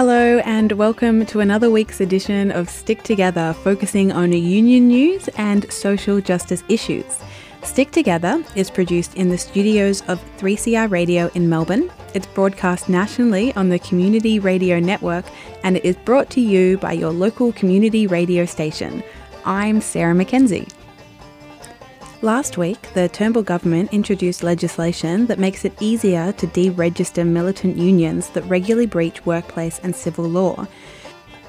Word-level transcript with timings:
Hello, 0.00 0.38
and 0.46 0.72
welcome 0.72 1.26
to 1.26 1.40
another 1.40 1.70
week's 1.70 2.00
edition 2.00 2.50
of 2.50 2.70
Stick 2.70 3.02
Together, 3.02 3.52
focusing 3.52 4.12
on 4.12 4.32
union 4.32 4.88
news 4.88 5.28
and 5.36 5.70
social 5.70 6.22
justice 6.22 6.64
issues. 6.70 7.18
Stick 7.62 7.90
Together 7.90 8.42
is 8.56 8.70
produced 8.70 9.14
in 9.16 9.28
the 9.28 9.36
studios 9.36 10.00
of 10.08 10.18
3CR 10.38 10.90
Radio 10.90 11.30
in 11.34 11.50
Melbourne. 11.50 11.92
It's 12.14 12.26
broadcast 12.26 12.88
nationally 12.88 13.54
on 13.56 13.68
the 13.68 13.78
Community 13.78 14.38
Radio 14.38 14.80
Network, 14.80 15.26
and 15.64 15.76
it 15.76 15.84
is 15.84 15.96
brought 15.96 16.30
to 16.30 16.40
you 16.40 16.78
by 16.78 16.92
your 16.92 17.12
local 17.12 17.52
community 17.52 18.06
radio 18.06 18.46
station. 18.46 19.02
I'm 19.44 19.82
Sarah 19.82 20.14
Mackenzie. 20.14 20.66
Last 22.22 22.58
week, 22.58 22.92
the 22.92 23.08
Turnbull 23.08 23.42
government 23.42 23.94
introduced 23.94 24.42
legislation 24.42 25.24
that 25.28 25.38
makes 25.38 25.64
it 25.64 25.72
easier 25.80 26.32
to 26.32 26.46
deregister 26.46 27.26
militant 27.26 27.78
unions 27.78 28.28
that 28.30 28.44
regularly 28.44 28.84
breach 28.84 29.24
workplace 29.24 29.80
and 29.82 29.96
civil 29.96 30.26
law. 30.26 30.66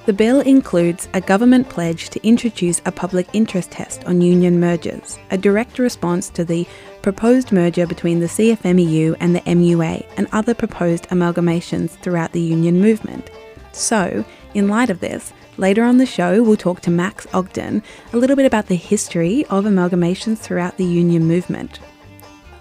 The 0.05 0.13
bill 0.13 0.39
includes 0.39 1.09
a 1.13 1.19
government 1.19 1.67
pledge 1.67 2.09
to 2.11 2.25
introduce 2.25 2.81
a 2.85 2.91
public 2.93 3.27
interest 3.33 3.71
test 3.71 4.05
on 4.05 4.21
union 4.21 4.61
mergers, 4.61 5.19
a 5.29 5.37
direct 5.37 5.77
response 5.77 6.29
to 6.29 6.45
the 6.45 6.65
proposed 7.01 7.51
merger 7.51 7.85
between 7.85 8.21
the 8.21 8.27
CFMEU 8.27 9.17
and 9.19 9.35
the 9.35 9.41
MUA 9.41 10.05
and 10.15 10.27
other 10.31 10.53
proposed 10.53 11.03
amalgamations 11.09 11.89
throughout 12.01 12.31
the 12.31 12.39
union 12.39 12.79
movement. 12.79 13.29
So, 13.73 14.23
in 14.53 14.69
light 14.69 14.89
of 14.89 15.01
this, 15.01 15.33
Later 15.61 15.83
on 15.83 15.99
the 15.99 16.07
show, 16.07 16.41
we'll 16.41 16.57
talk 16.57 16.81
to 16.81 16.89
Max 16.89 17.27
Ogden 17.35 17.83
a 18.13 18.17
little 18.17 18.35
bit 18.35 18.47
about 18.47 18.65
the 18.65 18.73
history 18.73 19.45
of 19.51 19.65
amalgamations 19.65 20.39
throughout 20.39 20.77
the 20.77 20.83
union 20.83 21.25
movement. 21.25 21.79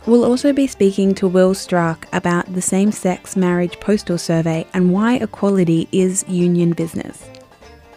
We'll 0.04 0.26
also 0.26 0.52
be 0.52 0.66
speaking 0.66 1.14
to 1.14 1.26
Will 1.26 1.54
Stracke 1.54 2.04
about 2.12 2.52
the 2.52 2.60
same 2.60 2.92
sex 2.92 3.36
marriage 3.36 3.80
postal 3.80 4.18
survey 4.18 4.66
and 4.74 4.92
why 4.92 5.14
equality 5.14 5.88
is 5.92 6.26
union 6.28 6.72
business. 6.72 7.26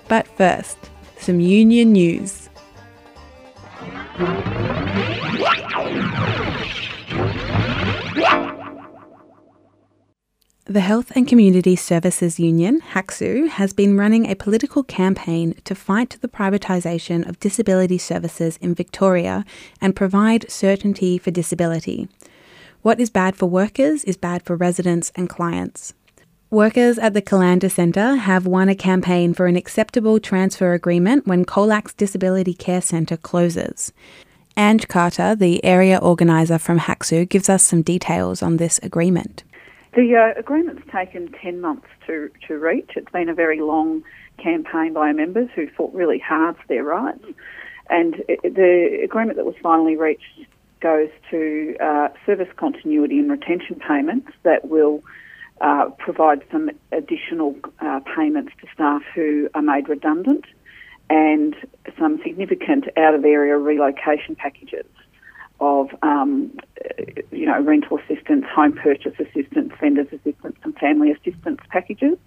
But 0.08 0.26
first, 0.38 0.78
some 1.18 1.42
union 1.42 1.92
news. 1.92 2.48
The 10.74 10.80
Health 10.80 11.12
and 11.16 11.28
Community 11.28 11.76
Services 11.76 12.40
Union, 12.40 12.82
HACSU, 12.82 13.48
has 13.48 13.74
been 13.74 13.96
running 13.96 14.26
a 14.26 14.36
political 14.36 14.82
campaign 14.82 15.54
to 15.66 15.76
fight 15.76 16.18
the 16.20 16.28
privatisation 16.28 17.30
of 17.30 17.40
disability 17.40 18.00
services 18.00 18.58
in 18.58 18.74
Victoria 18.74 19.46
and 19.80 19.96
provide 19.96 20.50
certainty 20.50 21.20
for 21.20 21.30
disability. 21.30 22.08
What 22.82 23.00
is 23.00 23.12
bad 23.12 23.36
for 23.36 23.46
workers 23.46 24.04
is 24.06 24.18
bad 24.18 24.42
for 24.42 24.56
residents 24.56 25.12
and 25.16 25.30
clients. 25.30 25.94
Workers 26.50 26.98
at 26.98 27.14
the 27.14 27.22
Colanda 27.22 27.70
Centre 27.70 28.16
have 28.16 28.48
won 28.48 28.68
a 28.68 28.74
campaign 28.74 29.36
for 29.36 29.46
an 29.46 29.56
acceptable 29.56 30.20
transfer 30.20 30.74
agreement 30.74 31.28
when 31.28 31.46
Colac 31.46 31.96
Disability 31.98 32.56
Care 32.56 32.82
Centre 32.82 33.18
closes. 33.18 33.94
Ange 34.58 34.88
Carter, 34.88 35.36
the 35.36 35.64
area 35.64 36.00
organiser 36.00 36.58
from 36.58 36.80
HACSU, 36.80 37.30
gives 37.30 37.48
us 37.48 37.64
some 37.64 37.84
details 37.84 38.42
on 38.42 38.58
this 38.58 38.80
agreement. 38.82 39.44
The 39.96 40.16
uh, 40.16 40.40
agreement's 40.40 40.82
taken 40.92 41.32
10 41.32 41.62
months 41.62 41.86
to, 42.08 42.32
to 42.48 42.58
reach. 42.58 42.92
It's 42.96 43.12
been 43.12 43.30
a 43.30 43.34
very 43.36 43.62
long 43.62 44.04
campaign 44.38 44.94
by 44.94 45.12
members 45.12 45.50
who 45.56 45.68
fought 45.70 45.94
really 45.94 46.18
hard 46.18 46.58
for 46.58 46.64
their 46.68 46.84
rights. 46.84 47.24
And 47.92 48.16
it, 48.28 48.42
the 48.42 49.02
agreement 49.04 49.38
that 49.38 49.46
was 49.46 49.56
finally 49.62 49.96
reached 49.96 50.48
goes 50.80 51.10
to 51.30 51.76
uh, 51.80 52.08
service 52.26 52.48
continuity 52.58 53.20
and 53.20 53.30
retention 53.30 53.80
payments 53.88 54.32
that 54.42 54.68
will 54.68 55.04
uh, 55.62 55.92
provide 56.00 56.44
some 56.52 56.72
additional 56.92 57.56
uh, 57.80 58.00
payments 58.16 58.52
to 58.62 58.68
staff 58.74 59.04
who 59.14 59.48
are 59.54 59.62
made 59.62 59.90
redundant 59.90 60.46
and 61.12 61.56
some 62.00 62.20
significant 62.24 62.86
out 62.98 63.14
of 63.14 63.24
area 63.24 63.56
relocation 63.58 64.36
packages 64.36 64.88
of 65.60 65.90
um, 66.02 66.52
you 67.32 67.46
know 67.46 67.62
rental 67.62 68.00
assistance, 68.00 68.46
home 68.54 68.74
purchase 68.74 69.14
assistance, 69.20 69.72
vendors 69.80 70.08
assistance, 70.08 70.58
and 70.64 70.76
family 70.76 71.12
assistance 71.12 71.60
packages, 71.70 72.18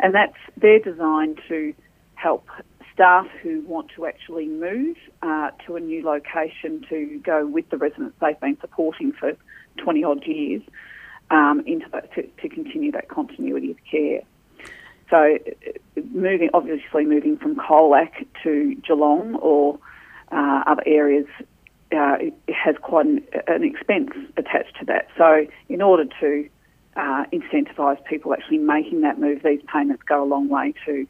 and 0.00 0.14
that's 0.14 0.36
they're 0.56 0.80
designed 0.80 1.40
to 1.48 1.74
help 2.14 2.46
staff 2.92 3.26
who 3.42 3.60
want 3.62 3.88
to 3.94 4.06
actually 4.06 4.48
move 4.48 4.96
uh, 5.22 5.50
to 5.64 5.76
a 5.76 5.80
new 5.80 6.04
location 6.04 6.84
to 6.88 7.20
go 7.24 7.46
with 7.46 7.68
the 7.70 7.76
residents 7.76 8.16
they've 8.20 8.40
been 8.40 8.58
supporting 8.60 9.12
for 9.12 9.36
20 9.76 10.02
odd 10.02 10.26
years 10.26 10.62
um, 11.30 11.62
into 11.64 11.88
to, 12.14 12.22
to 12.22 12.48
continue 12.48 12.90
that 12.90 13.08
continuity 13.08 13.70
of 13.70 13.76
care. 13.88 14.22
So, 15.10 15.38
moving 16.10 16.50
obviously 16.52 17.04
moving 17.04 17.38
from 17.38 17.54
Colac 17.54 18.26
to 18.42 18.74
Geelong 18.86 19.36
or 19.36 19.78
uh, 20.32 20.64
other 20.66 20.82
areas 20.84 21.26
uh, 21.92 22.16
has 22.48 22.76
quite 22.82 23.06
an, 23.06 23.22
an, 23.46 23.64
expense 23.64 24.10
attached 24.36 24.76
to 24.78 24.84
that. 24.86 25.08
So, 25.16 25.46
in 25.68 25.80
order 25.80 26.04
to 26.20 26.48
uh, 26.96 27.24
incentivise 27.32 28.02
people 28.04 28.32
actually 28.32 28.58
making 28.58 29.00
that 29.02 29.18
move, 29.18 29.42
these 29.42 29.62
payments 29.72 30.02
go 30.02 30.22
a 30.22 30.26
long 30.26 30.48
way 30.48 30.74
to 30.86 31.06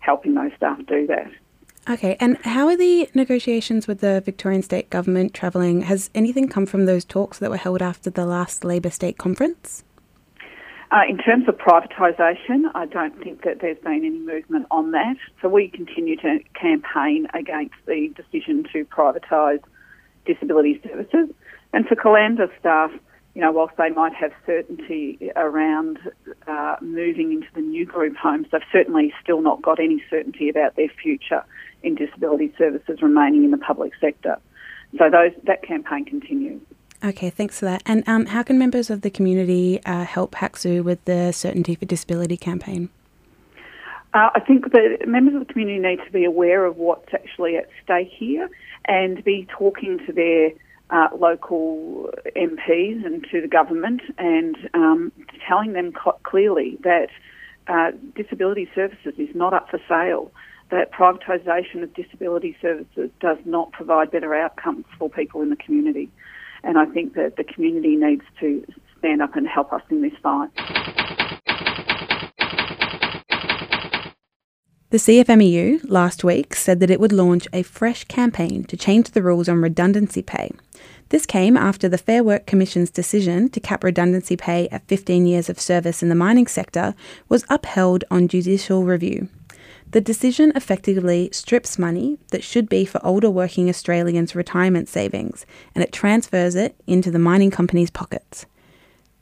helping 0.00 0.34
those 0.34 0.52
staff 0.56 0.78
do 0.86 1.06
that. 1.06 1.30
Okay, 1.90 2.16
and 2.20 2.38
how 2.44 2.68
are 2.68 2.76
the 2.76 3.08
negotiations 3.12 3.88
with 3.88 4.00
the 4.00 4.22
Victorian 4.24 4.62
state 4.62 4.88
government 4.88 5.34
travelling? 5.34 5.82
Has 5.82 6.10
anything 6.14 6.48
come 6.48 6.64
from 6.64 6.86
those 6.86 7.04
talks 7.04 7.38
that 7.40 7.50
were 7.50 7.56
held 7.56 7.82
after 7.82 8.08
the 8.08 8.24
last 8.24 8.64
Labor 8.64 8.90
state 8.90 9.18
conference? 9.18 9.82
Uh, 10.92 11.00
in 11.08 11.16
terms 11.16 11.48
of 11.48 11.56
privatisation, 11.56 12.66
I 12.74 12.84
don't 12.86 13.18
think 13.22 13.42
that 13.44 13.60
there's 13.60 13.78
been 13.78 14.04
any 14.04 14.10
movement 14.10 14.66
on 14.70 14.92
that. 14.92 15.16
So 15.40 15.48
we 15.48 15.68
continue 15.68 16.16
to 16.16 16.38
campaign 16.54 17.26
against 17.34 17.74
the 17.86 18.12
decision 18.14 18.64
to 18.74 18.84
privatise 18.84 19.62
disability 20.24 20.80
services. 20.82 21.28
And 21.72 21.86
for 21.86 21.96
Colanda 21.96 22.48
staff, 22.58 22.90
you 23.34 23.40
know, 23.40 23.50
whilst 23.50 23.76
they 23.78 23.88
might 23.88 24.14
have 24.14 24.32
certainty 24.44 25.30
around 25.36 25.98
uh, 26.46 26.76
moving 26.82 27.32
into 27.32 27.46
the 27.54 27.62
new 27.62 27.86
group 27.86 28.14
homes, 28.16 28.46
they've 28.52 28.60
certainly 28.70 29.12
still 29.22 29.40
not 29.40 29.62
got 29.62 29.80
any 29.80 30.02
certainty 30.10 30.50
about 30.50 30.76
their 30.76 30.90
future 31.02 31.42
in 31.82 31.94
disability 31.94 32.52
services 32.58 33.00
remaining 33.00 33.44
in 33.44 33.50
the 33.50 33.58
public 33.58 33.92
sector. 34.00 34.38
So 34.98 35.08
those 35.10 35.32
that 35.44 35.62
campaign 35.62 36.04
continues. 36.04 36.60
Okay, 37.04 37.30
thanks 37.30 37.58
for 37.58 37.64
that. 37.64 37.82
And 37.86 38.04
um, 38.06 38.26
how 38.26 38.42
can 38.42 38.58
members 38.58 38.90
of 38.90 39.00
the 39.00 39.10
community 39.10 39.80
uh, 39.84 40.04
help 40.04 40.32
HACSU 40.32 40.84
with 40.84 41.04
the 41.06 41.32
Certainty 41.32 41.74
for 41.74 41.84
Disability 41.86 42.36
campaign? 42.36 42.90
Uh, 44.14 44.28
I 44.34 44.40
think 44.40 44.72
that 44.72 45.06
members 45.06 45.34
of 45.34 45.46
the 45.46 45.52
community 45.52 45.78
need 45.78 46.04
to 46.04 46.12
be 46.12 46.24
aware 46.24 46.66
of 46.66 46.76
what's 46.76 47.14
actually 47.14 47.56
at 47.56 47.68
stake 47.82 48.10
here 48.10 48.50
and 48.86 49.24
be 49.24 49.46
talking 49.50 49.98
to 50.06 50.12
their 50.12 50.50
uh, 50.90 51.08
local 51.16 52.10
MPs 52.36 53.06
and 53.06 53.26
to 53.30 53.40
the 53.40 53.48
government 53.48 54.02
and 54.18 54.56
um, 54.74 55.12
telling 55.48 55.72
them 55.72 55.92
co- 55.92 56.18
clearly 56.24 56.78
that 56.82 57.08
uh, 57.68 57.92
disability 58.14 58.68
services 58.74 59.14
is 59.16 59.34
not 59.34 59.54
up 59.54 59.70
for 59.70 59.80
sale, 59.88 60.30
that 60.70 60.92
privatisation 60.92 61.82
of 61.82 61.94
disability 61.94 62.54
services 62.60 63.10
does 63.20 63.38
not 63.46 63.72
provide 63.72 64.10
better 64.10 64.34
outcomes 64.34 64.84
for 64.98 65.08
people 65.08 65.40
in 65.40 65.48
the 65.48 65.56
community. 65.56 66.10
And 66.62 66.76
I 66.76 66.84
think 66.84 67.14
that 67.14 67.36
the 67.36 67.44
community 67.44 67.96
needs 67.96 68.24
to 68.40 68.64
stand 68.98 69.22
up 69.22 69.36
and 69.36 69.48
help 69.48 69.72
us 69.72 69.82
in 69.90 70.02
this 70.02 70.12
fight. 70.22 70.50
The 74.92 74.98
CFMEU 74.98 75.88
last 75.88 76.22
week 76.22 76.54
said 76.54 76.78
that 76.80 76.90
it 76.90 77.00
would 77.00 77.14
launch 77.14 77.48
a 77.50 77.62
fresh 77.62 78.04
campaign 78.04 78.64
to 78.64 78.76
change 78.76 79.12
the 79.12 79.22
rules 79.22 79.48
on 79.48 79.62
redundancy 79.62 80.20
pay. 80.20 80.50
This 81.08 81.24
came 81.24 81.56
after 81.56 81.88
the 81.88 81.96
Fair 81.96 82.22
Work 82.22 82.44
Commission's 82.44 82.90
decision 82.90 83.48
to 83.48 83.58
cap 83.58 83.84
redundancy 83.84 84.36
pay 84.36 84.68
at 84.68 84.86
15 84.88 85.26
years 85.26 85.48
of 85.48 85.58
service 85.58 86.02
in 86.02 86.10
the 86.10 86.14
mining 86.14 86.46
sector 86.46 86.94
was 87.30 87.46
upheld 87.48 88.04
on 88.10 88.28
judicial 88.28 88.84
review. 88.84 89.28
The 89.92 90.02
decision 90.02 90.52
effectively 90.54 91.30
strips 91.32 91.78
money 91.78 92.18
that 92.30 92.44
should 92.44 92.68
be 92.68 92.84
for 92.84 93.02
older 93.02 93.30
working 93.30 93.70
Australians' 93.70 94.34
retirement 94.34 94.90
savings 94.90 95.46
and 95.74 95.82
it 95.82 95.94
transfers 95.94 96.54
it 96.54 96.76
into 96.86 97.10
the 97.10 97.18
mining 97.18 97.50
company's 97.50 97.90
pockets. 97.90 98.44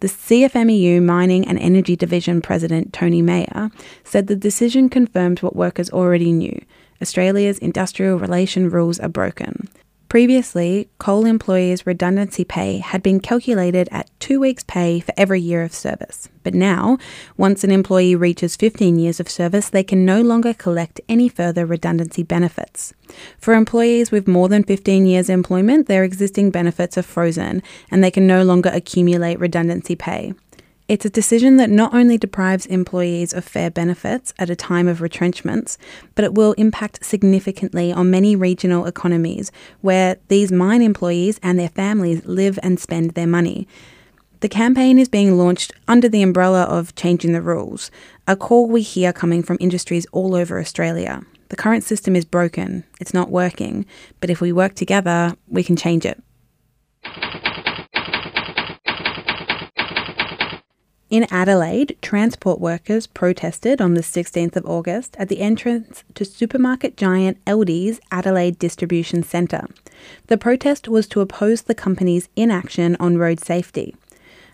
The 0.00 0.08
CFMEU 0.08 1.02
Mining 1.02 1.46
and 1.46 1.58
Energy 1.58 1.94
Division 1.94 2.40
President 2.40 2.94
Tony 2.94 3.20
Maher 3.20 3.70
said 4.02 4.26
the 4.28 4.34
decision 4.36 4.88
confirmed 4.88 5.40
what 5.40 5.54
workers 5.54 5.90
already 5.90 6.32
knew 6.32 6.58
Australia's 7.02 7.58
industrial 7.58 8.18
relation 8.18 8.70
rules 8.70 8.98
are 8.98 9.10
broken. 9.10 9.68
Previously, 10.10 10.88
coal 10.98 11.24
employees' 11.24 11.86
redundancy 11.86 12.42
pay 12.44 12.78
had 12.78 13.00
been 13.00 13.20
calculated 13.20 13.88
at 13.92 14.10
two 14.18 14.40
weeks' 14.40 14.64
pay 14.64 14.98
for 14.98 15.14
every 15.16 15.40
year 15.40 15.62
of 15.62 15.72
service. 15.72 16.28
But 16.42 16.52
now, 16.52 16.98
once 17.36 17.62
an 17.62 17.70
employee 17.70 18.16
reaches 18.16 18.56
15 18.56 18.98
years 18.98 19.20
of 19.20 19.28
service, 19.28 19.68
they 19.68 19.84
can 19.84 20.04
no 20.04 20.20
longer 20.20 20.52
collect 20.52 21.00
any 21.08 21.28
further 21.28 21.64
redundancy 21.64 22.24
benefits. 22.24 22.92
For 23.38 23.54
employees 23.54 24.10
with 24.10 24.26
more 24.26 24.48
than 24.48 24.64
15 24.64 25.06
years' 25.06 25.30
employment, 25.30 25.86
their 25.86 26.02
existing 26.02 26.50
benefits 26.50 26.98
are 26.98 27.02
frozen 27.02 27.62
and 27.88 28.02
they 28.02 28.10
can 28.10 28.26
no 28.26 28.42
longer 28.42 28.70
accumulate 28.72 29.38
redundancy 29.38 29.94
pay. 29.94 30.34
It's 30.90 31.04
a 31.04 31.08
decision 31.10 31.56
that 31.58 31.70
not 31.70 31.94
only 31.94 32.18
deprives 32.18 32.66
employees 32.66 33.32
of 33.32 33.44
fair 33.44 33.70
benefits 33.70 34.34
at 34.40 34.50
a 34.50 34.56
time 34.56 34.88
of 34.88 35.00
retrenchments, 35.00 35.78
but 36.16 36.24
it 36.24 36.34
will 36.34 36.52
impact 36.54 37.04
significantly 37.04 37.92
on 37.92 38.10
many 38.10 38.34
regional 38.34 38.86
economies 38.86 39.52
where 39.82 40.16
these 40.26 40.50
mine 40.50 40.82
employees 40.82 41.38
and 41.44 41.60
their 41.60 41.68
families 41.68 42.26
live 42.26 42.58
and 42.64 42.80
spend 42.80 43.12
their 43.12 43.28
money. 43.28 43.68
The 44.40 44.48
campaign 44.48 44.98
is 44.98 45.08
being 45.08 45.38
launched 45.38 45.70
under 45.86 46.08
the 46.08 46.22
umbrella 46.22 46.64
of 46.64 46.96
Changing 46.96 47.34
the 47.34 47.40
Rules, 47.40 47.92
a 48.26 48.34
call 48.34 48.66
we 48.66 48.82
hear 48.82 49.12
coming 49.12 49.44
from 49.44 49.58
industries 49.60 50.06
all 50.10 50.34
over 50.34 50.58
Australia. 50.58 51.22
The 51.50 51.56
current 51.56 51.84
system 51.84 52.16
is 52.16 52.24
broken, 52.24 52.82
it's 52.98 53.14
not 53.14 53.30
working, 53.30 53.86
but 54.18 54.28
if 54.28 54.40
we 54.40 54.50
work 54.50 54.74
together, 54.74 55.36
we 55.46 55.62
can 55.62 55.76
change 55.76 56.04
it. 56.04 56.20
In 61.10 61.26
Adelaide, 61.32 61.96
transport 62.00 62.60
workers 62.60 63.08
protested 63.08 63.80
on 63.80 63.94
the 63.94 64.00
16th 64.00 64.54
of 64.54 64.64
August 64.64 65.16
at 65.18 65.28
the 65.28 65.40
entrance 65.40 66.04
to 66.14 66.24
supermarket 66.24 66.96
giant 66.96 67.44
Aldi's 67.46 67.98
Adelaide 68.12 68.60
Distribution 68.60 69.24
Centre. 69.24 69.66
The 70.28 70.38
protest 70.38 70.86
was 70.86 71.08
to 71.08 71.20
oppose 71.20 71.62
the 71.62 71.74
company's 71.74 72.28
inaction 72.36 72.96
on 73.00 73.18
road 73.18 73.40
safety. 73.40 73.96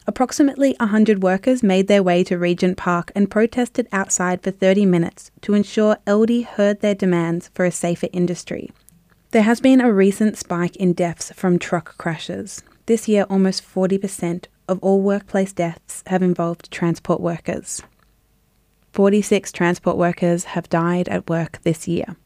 Approximately 0.06 0.74
100 0.80 1.22
workers 1.22 1.62
made 1.62 1.88
their 1.88 2.02
way 2.02 2.24
to 2.24 2.38
Regency 2.38 2.76
Park 2.76 3.12
and 3.14 3.30
protested 3.30 3.86
outside 3.92 4.40
for 4.40 4.50
30 4.50 4.86
minutes 4.86 5.30
to 5.42 5.52
ensure 5.52 5.98
Aldi 6.06 6.46
heard 6.46 6.80
their 6.80 6.94
demands 6.94 7.50
for 7.52 7.66
a 7.66 7.70
safer 7.70 8.08
industry. 8.14 8.70
There 9.32 9.42
has 9.42 9.60
been 9.60 9.82
a 9.82 9.92
recent 9.92 10.38
spike 10.38 10.76
in 10.76 10.94
deaths 10.94 11.32
from 11.36 11.58
truck 11.58 11.98
crashes. 11.98 12.62
This 12.86 13.08
year, 13.08 13.24
almost 13.24 13.62
40% 13.62 14.46
of 14.68 14.78
all 14.80 15.00
workplace 15.00 15.52
deaths 15.52 16.02
have 16.06 16.22
involved 16.22 16.70
transport 16.70 17.20
workers. 17.20 17.82
46 18.92 19.52
transport 19.52 19.96
workers 19.96 20.44
have 20.44 20.68
died 20.68 21.08
at 21.08 21.28
work 21.28 21.60
this 21.62 21.86
year. 21.86 22.16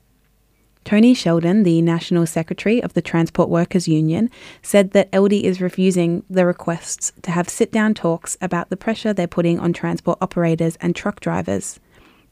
Tony 0.85 1.15
Sheldon, 1.15 1.63
the 1.63 1.83
National 1.83 2.27
Secretary 2.27 2.83
of 2.83 2.95
the 2.95 3.03
Transport 3.03 3.49
Workers 3.49 3.87
Union, 3.87 4.31
said 4.63 4.93
that 4.93 5.11
Aldi 5.13 5.43
is 5.43 5.61
refusing 5.61 6.25
the 6.31 6.47
requests 6.47 7.13
to 7.23 7.31
have 7.31 7.49
sit 7.49 7.71
down 7.71 7.95
talks 7.95 8.37
about 8.41 8.71
the 8.71 8.77
pressure 8.77 9.13
they're 9.13 9.27
putting 9.27 9.61
on 9.61 9.73
transport 9.73 10.19
operators 10.21 10.77
and 10.77 10.97
truck 10.97 11.21
drivers. 11.21 11.79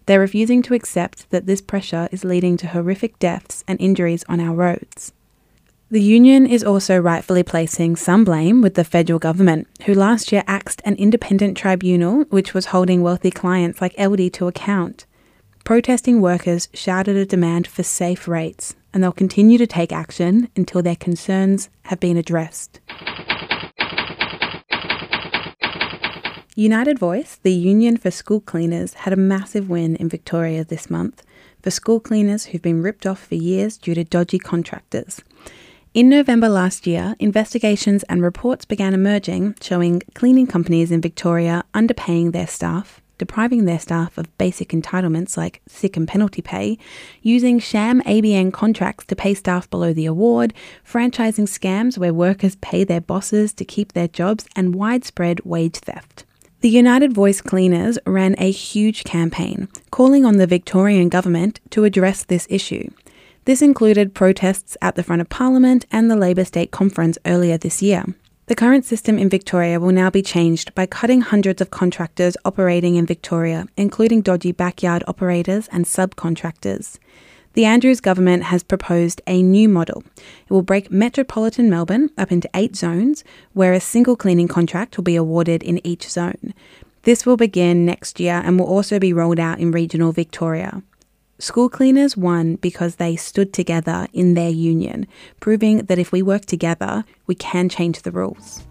They're 0.07 0.21
refusing 0.21 0.63
to 0.63 0.75
accept 0.75 1.29
that 1.31 1.47
this 1.47 1.61
pressure 1.61 2.09
is 2.11 2.25
leading 2.25 2.57
to 2.59 2.69
horrific 2.69 3.19
deaths 3.19 3.63
and 3.69 3.79
injuries 3.81 4.25
on 4.29 4.41
our 4.41 4.55
roads. 4.55 5.13
The 5.91 6.03
union 6.03 6.47
is 6.47 6.63
also 6.63 6.99
rightfully 6.99 7.43
placing 7.43 7.97
some 7.97 8.23
blame 8.23 8.61
with 8.61 8.75
the 8.75 8.85
federal 8.85 9.19
government, 9.19 9.67
who 9.87 9.95
last 9.95 10.31
year 10.31 10.45
axed 10.47 10.83
an 10.85 10.97
independent 10.97 11.57
tribunal 11.57 12.25
which 12.25 12.53
was 12.53 12.67
holding 12.67 13.01
wealthy 13.01 13.31
clients 13.31 13.81
like 13.81 13.97
Aldi 13.97 14.31
to 14.35 14.49
account. 14.49 15.07
Protesting 15.65 16.21
workers 16.21 16.69
shouted 16.75 17.17
a 17.17 17.25
demand 17.25 17.67
for 17.67 17.83
safe 17.83 18.29
rates, 18.29 18.77
and 18.93 19.03
they'll 19.03 19.13
continue 19.13 19.57
to 19.57 19.67
take 19.67 19.91
action 19.91 20.51
until 20.55 20.83
their 20.83 20.95
concerns 20.95 21.71
have 21.85 21.99
been 21.99 22.19
addressed. 22.19 22.81
United 26.55 26.99
Voice, 26.99 27.39
the 27.43 27.53
union 27.53 27.97
for 27.97 28.11
school 28.11 28.43
cleaners, 28.43 28.93
had 28.93 29.15
a 29.15 29.17
massive 29.17 29.71
win 29.71 29.97
in 29.97 30.11
Victoria 30.11 30.65
this 30.65 30.91
month 30.91 31.23
for 31.63 31.71
school 31.71 31.99
cleaners 31.99 32.47
who've 32.47 32.61
been 32.61 32.83
ripped 32.83 33.07
off 33.07 33.27
for 33.27 33.37
years 33.37 33.79
due 33.79 33.95
to 33.95 34.05
dodgy 34.05 34.39
contractors. 34.39 35.23
In 35.95 36.11
November 36.11 36.51
last 36.51 36.87
year, 36.87 37.17
investigations 37.19 38.03
and 38.05 38.23
reports 38.23 38.67
began 38.67 38.93
emerging 38.93 39.55
showing 39.63 40.03
cleaning 40.15 40.47
companies 40.47 40.93
in 40.93 41.01
Victoria 41.01 41.65
underpaying 41.73 42.33
their 42.33 42.47
staff, 42.47 43.01
depriving 43.17 43.65
their 43.65 43.79
staff 43.79 44.19
of 44.19 44.37
basic 44.37 44.69
entitlements 44.69 45.39
like 45.39 45.63
sick 45.67 45.97
and 45.97 46.07
penalty 46.07 46.43
pay, 46.43 46.77
using 47.23 47.59
sham 47.59 48.03
ABN 48.03 48.53
contracts 48.53 49.07
to 49.07 49.17
pay 49.17 49.33
staff 49.33 49.69
below 49.71 49.95
the 49.95 50.05
award, 50.05 50.53
franchising 50.87 51.49
scams 51.49 51.97
where 51.97 52.13
workers 52.13 52.57
pay 52.57 52.85
their 52.85 53.01
bosses 53.01 53.55
to 53.55 53.65
keep 53.65 53.95
their 53.95 54.09
jobs, 54.09 54.47
and 54.55 54.75
widespread 54.75 55.41
wage 55.47 55.79
theft. 55.79 56.27
The 56.61 56.69
United 56.69 57.15
Voice 57.15 57.41
Cleaners 57.41 57.99
ran 58.05 58.35
a 58.37 58.51
huge 58.51 59.05
campaign 59.05 59.69
calling 59.91 60.27
on 60.27 60.37
the 60.37 60.47
Victorian 60.47 61.09
government 61.09 61.61
to 61.71 61.85
address 61.85 62.25
this 62.25 62.47
issue. 62.51 62.91
This 63.49 63.63
included 63.63 64.13
protests 64.13 64.77
at 64.83 64.95
the 64.95 65.03
front 65.03 65.23
of 65.23 65.31
Parliament 65.31 65.87
and 65.91 66.11
the 66.11 66.17
Labor 66.17 66.45
State 66.45 66.71
Conference 66.71 67.17
earlier 67.25 67.57
this 67.57 67.81
year. 67.81 68.05
The 68.45 68.55
current 68.55 68.85
system 68.85 69.19
in 69.19 69.31
Victoria 69.31 69.81
will 69.81 69.91
now 69.91 70.11
be 70.11 70.21
changed 70.21 70.75
by 70.75 70.85
cutting 70.85 71.23
hundreds 71.23 71.63
of 71.63 71.71
contractors 71.71 72.37
operating 72.45 72.97
in 72.97 73.07
Victoria, 73.07 73.67
including 73.75 74.21
dodgy 74.21 74.53
backyard 74.53 75.03
operators 75.07 75.67
and 75.69 75.87
subcontractors. 75.87 76.99
The 77.55 77.65
Andrews 77.65 78.03
government 78.03 78.43
has 78.43 78.63
proposed 78.63 79.23
a 79.27 79.43
new 79.43 79.67
model. 79.67 80.05
It 80.19 80.51
will 80.51 80.61
break 80.61 80.91
metropolitan 80.91 81.71
Melbourne 81.71 82.11
up 82.19 82.31
into 82.31 82.51
eight 82.53 82.77
zones, 82.77 83.25
where 83.55 83.73
a 83.73 83.81
single 83.81 84.15
cleaning 84.15 84.49
contract 84.49 84.99
will 84.99 85.05
be 85.05 85.17
awarded 85.17 85.63
in 85.63 85.81
each 85.87 86.07
zone. 86.07 86.53
This 87.05 87.25
will 87.25 87.39
begin 87.39 87.87
next 87.87 88.21
year 88.21 88.43
and 88.45 88.59
will 88.59 88.67
also 88.67 88.99
be 88.99 89.15
rolled 89.15 89.41
out 89.41 89.59
in 89.59 89.73
regional 89.73 90.13
Victoria. 90.13 90.83
School 91.41 91.69
cleaners 91.69 92.17
won 92.17 92.57
because 92.57 92.97
they 92.97 93.15
stood 93.15 93.53
together 93.53 94.09
in 94.13 94.35
their 94.35 94.51
union, 94.51 95.07
proving 95.39 95.85
that 95.85 95.97
if 95.97 96.11
we 96.11 96.21
work 96.21 96.45
together, 96.47 97.05
we 97.29 97.37
can 97.37 97.69
change 97.69 98.03
the 98.03 98.11
rules. 98.11 98.67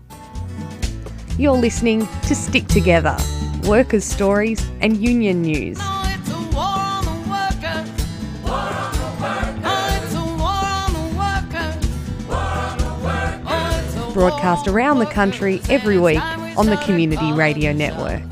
You're 1.37 1.53
listening 1.53 2.05
to 2.23 2.35
Stick 2.35 2.67
Together 2.67 3.15
Workers' 3.63 4.03
Stories 4.03 4.61
and 4.81 4.97
Union 4.97 5.43
News. 5.43 5.77
Broadcast 14.13 14.67
around 14.67 14.99
the 14.99 15.09
country 15.09 15.61
every 15.69 15.97
week 15.97 16.19
on 16.57 16.65
the 16.65 16.77
Community 16.83 17.31
Radio 17.31 17.71
Network. 17.71 18.23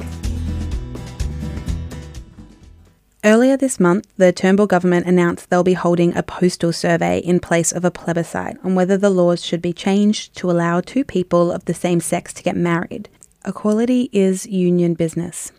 Earlier 3.25 3.57
this 3.57 3.79
month, 3.79 4.05
the 4.17 4.31
Turnbull 4.31 4.67
government 4.67 5.07
announced 5.07 5.49
they'll 5.49 5.63
be 5.63 5.73
holding 5.73 6.15
a 6.15 6.21
postal 6.21 6.71
survey 6.71 7.17
in 7.17 7.39
place 7.39 7.71
of 7.71 7.83
a 7.83 7.89
plebiscite 7.89 8.57
on 8.63 8.75
whether 8.75 8.97
the 8.97 9.09
laws 9.09 9.43
should 9.43 9.63
be 9.63 9.73
changed 9.73 10.37
to 10.37 10.51
allow 10.51 10.79
two 10.79 11.03
people 11.03 11.51
of 11.51 11.65
the 11.65 11.73
same 11.73 11.99
sex 11.99 12.31
to 12.33 12.43
get 12.43 12.55
married. 12.55 13.09
Equality 13.43 14.11
is 14.13 14.45
union 14.45 14.93
business. 14.93 15.51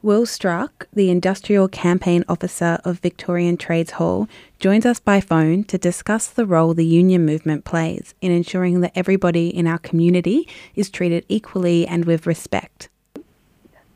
Will 0.00 0.24
Stracke, 0.24 0.86
the 0.94 1.10
Industrial 1.10 1.68
Campaign 1.68 2.24
Officer 2.26 2.78
of 2.86 3.00
Victorian 3.00 3.58
Trades 3.58 3.90
Hall, 3.90 4.26
joins 4.58 4.86
us 4.86 4.98
by 4.98 5.20
phone 5.20 5.64
to 5.64 5.76
discuss 5.76 6.26
the 6.26 6.46
role 6.46 6.72
the 6.72 6.86
union 6.86 7.26
movement 7.26 7.66
plays 7.66 8.14
in 8.22 8.32
ensuring 8.32 8.80
that 8.80 8.92
everybody 8.94 9.48
in 9.48 9.66
our 9.66 9.76
community 9.76 10.48
is 10.74 10.88
treated 10.88 11.26
equally 11.28 11.86
and 11.86 12.06
with 12.06 12.26
respect. 12.26 12.88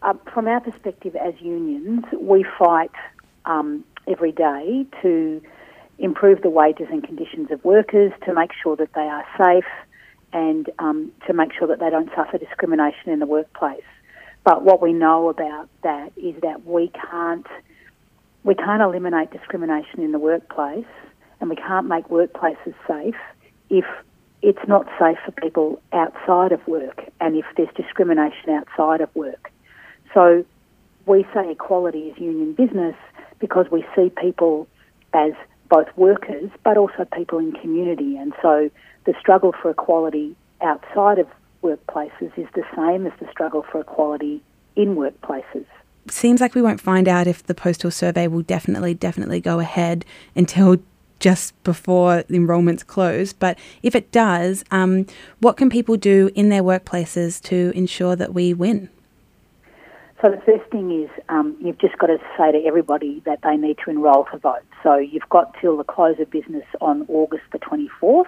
Uh, 0.02 0.12
from 0.34 0.46
our 0.46 0.60
perspective 0.60 1.16
as 1.16 1.32
unions, 1.40 2.04
we 2.20 2.44
fight 2.58 2.90
um, 3.46 3.84
every 4.06 4.32
day 4.32 4.86
to 5.02 5.42
improve 5.98 6.42
the 6.42 6.50
wages 6.50 6.88
and 6.90 7.02
conditions 7.04 7.50
of 7.50 7.64
workers, 7.64 8.12
to 8.26 8.34
make 8.34 8.50
sure 8.62 8.76
that 8.76 8.92
they 8.94 9.02
are 9.02 9.24
safe, 9.38 9.64
and 10.32 10.68
um, 10.78 11.12
to 11.26 11.32
make 11.32 11.52
sure 11.56 11.68
that 11.68 11.78
they 11.78 11.90
don't 11.90 12.10
suffer 12.16 12.38
discrimination 12.38 13.10
in 13.10 13.20
the 13.20 13.26
workplace. 13.26 13.82
But 14.44 14.62
what 14.62 14.82
we 14.82 14.92
know 14.92 15.28
about 15.28 15.68
that 15.82 16.12
is 16.16 16.34
that 16.42 16.66
we 16.66 16.90
can't 17.10 17.46
we 18.42 18.54
can't 18.54 18.82
eliminate 18.82 19.30
discrimination 19.30 20.00
in 20.00 20.12
the 20.12 20.18
workplace, 20.18 20.84
and 21.40 21.48
we 21.48 21.56
can't 21.56 21.86
make 21.86 22.08
workplaces 22.08 22.74
safe 22.86 23.16
if 23.70 23.86
it's 24.42 24.68
not 24.68 24.86
safe 24.98 25.16
for 25.24 25.32
people 25.32 25.80
outside 25.94 26.52
of 26.52 26.66
work, 26.68 27.04
and 27.20 27.36
if 27.36 27.46
there's 27.56 27.72
discrimination 27.74 28.50
outside 28.50 29.00
of 29.00 29.14
work. 29.14 29.50
So 30.12 30.44
we 31.06 31.24
say 31.32 31.50
equality 31.50 32.10
is 32.10 32.18
union 32.18 32.52
business 32.52 32.96
because 33.44 33.66
we 33.70 33.84
see 33.94 34.08
people 34.08 34.66
as 35.12 35.32
both 35.68 35.88
workers 35.96 36.50
but 36.64 36.78
also 36.78 37.04
people 37.14 37.38
in 37.38 37.52
community. 37.52 38.16
And 38.16 38.32
so 38.40 38.70
the 39.04 39.12
struggle 39.20 39.52
for 39.60 39.70
equality 39.70 40.34
outside 40.62 41.18
of 41.18 41.28
workplaces 41.62 42.32
is 42.38 42.48
the 42.54 42.64
same 42.74 43.06
as 43.06 43.12
the 43.20 43.30
struggle 43.30 43.62
for 43.70 43.82
equality 43.82 44.42
in 44.76 44.96
workplaces. 44.96 45.66
Seems 46.08 46.40
like 46.40 46.54
we 46.54 46.62
won't 46.62 46.80
find 46.80 47.06
out 47.06 47.26
if 47.26 47.42
the 47.42 47.54
postal 47.54 47.90
survey 47.90 48.28
will 48.28 48.42
definitely, 48.42 48.94
definitely 48.94 49.40
go 49.40 49.60
ahead 49.60 50.06
until 50.34 50.78
just 51.20 51.62
before 51.64 52.22
the 52.28 52.36
enrolments 52.36 52.82
close. 52.82 53.34
But 53.34 53.58
if 53.82 53.94
it 53.94 54.10
does, 54.10 54.64
um, 54.70 55.06
what 55.40 55.58
can 55.58 55.68
people 55.68 55.98
do 55.98 56.30
in 56.34 56.48
their 56.48 56.62
workplaces 56.62 57.42
to 57.42 57.72
ensure 57.74 58.16
that 58.16 58.32
we 58.32 58.54
win? 58.54 58.88
So 60.23 60.30
the 60.30 60.40
first 60.47 60.71
thing 60.71 61.02
is 61.02 61.11
um, 61.28 61.56
you've 61.61 61.78
just 61.78 61.99
got 61.99 62.06
to 62.06 62.18
say 62.38 62.52
to 62.52 62.66
everybody 62.66 63.23
that 63.26 63.40
they 63.42 63.56
need 63.56 63.78
to 63.85 63.90
enrol 63.90 64.26
to 64.33 64.38
vote. 64.38 64.62
So 64.83 64.97
you've 64.97 65.28
got 65.28 65.54
till 65.61 65.76
the 65.76 65.85
close 65.85 66.18
of 66.21 66.30
business 66.30 66.64
on 66.80 67.04
August 67.09 67.44
the 67.52 67.59
24th 67.59 68.25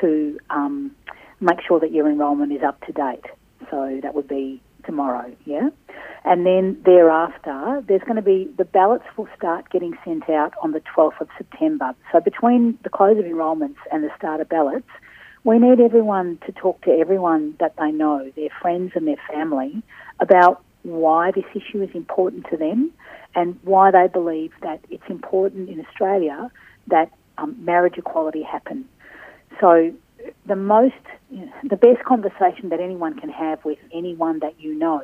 to 0.00 0.38
um, 0.50 0.94
make 1.40 1.58
sure 1.66 1.80
that 1.80 1.92
your 1.92 2.08
enrolment 2.08 2.52
is 2.52 2.62
up 2.62 2.80
to 2.86 2.92
date. 2.92 3.24
So 3.70 4.00
that 4.02 4.14
would 4.14 4.28
be 4.28 4.60
tomorrow, 4.84 5.34
yeah? 5.44 5.70
And 6.24 6.46
then 6.46 6.80
thereafter, 6.84 7.82
there's 7.86 8.02
going 8.02 8.16
to 8.16 8.22
be 8.22 8.50
the 8.56 8.64
ballots 8.64 9.04
will 9.16 9.28
start 9.36 9.70
getting 9.70 9.96
sent 10.04 10.28
out 10.28 10.52
on 10.62 10.72
the 10.72 10.82
12th 10.94 11.20
of 11.20 11.28
September. 11.36 11.94
So 12.12 12.20
between 12.20 12.78
the 12.82 12.90
close 12.90 13.18
of 13.18 13.24
enrolments 13.24 13.78
and 13.90 14.04
the 14.04 14.10
start 14.16 14.40
of 14.40 14.48
ballots, 14.48 14.88
we 15.44 15.58
need 15.58 15.80
everyone 15.80 16.38
to 16.46 16.52
talk 16.52 16.80
to 16.82 16.90
everyone 16.90 17.54
that 17.60 17.74
they 17.78 17.90
know, 17.90 18.30
their 18.36 18.48
friends 18.62 18.92
and 18.94 19.06
their 19.06 19.20
family, 19.30 19.82
about 20.18 20.63
why 20.84 21.32
this 21.32 21.44
issue 21.54 21.82
is 21.82 21.90
important 21.94 22.46
to 22.50 22.56
them 22.56 22.92
and 23.34 23.58
why 23.62 23.90
they 23.90 24.06
believe 24.06 24.52
that 24.62 24.80
it's 24.90 25.08
important 25.08 25.68
in 25.68 25.84
Australia 25.84 26.50
that 26.86 27.10
um, 27.38 27.56
marriage 27.64 27.94
equality 27.96 28.42
happen. 28.42 28.88
So 29.60 29.92
the 30.46 30.56
most, 30.56 30.94
the 31.30 31.76
best 31.76 32.04
conversation 32.04 32.68
that 32.68 32.80
anyone 32.80 33.18
can 33.18 33.30
have 33.30 33.64
with 33.64 33.78
anyone 33.92 34.38
that 34.40 34.60
you 34.60 34.74
know 34.74 35.02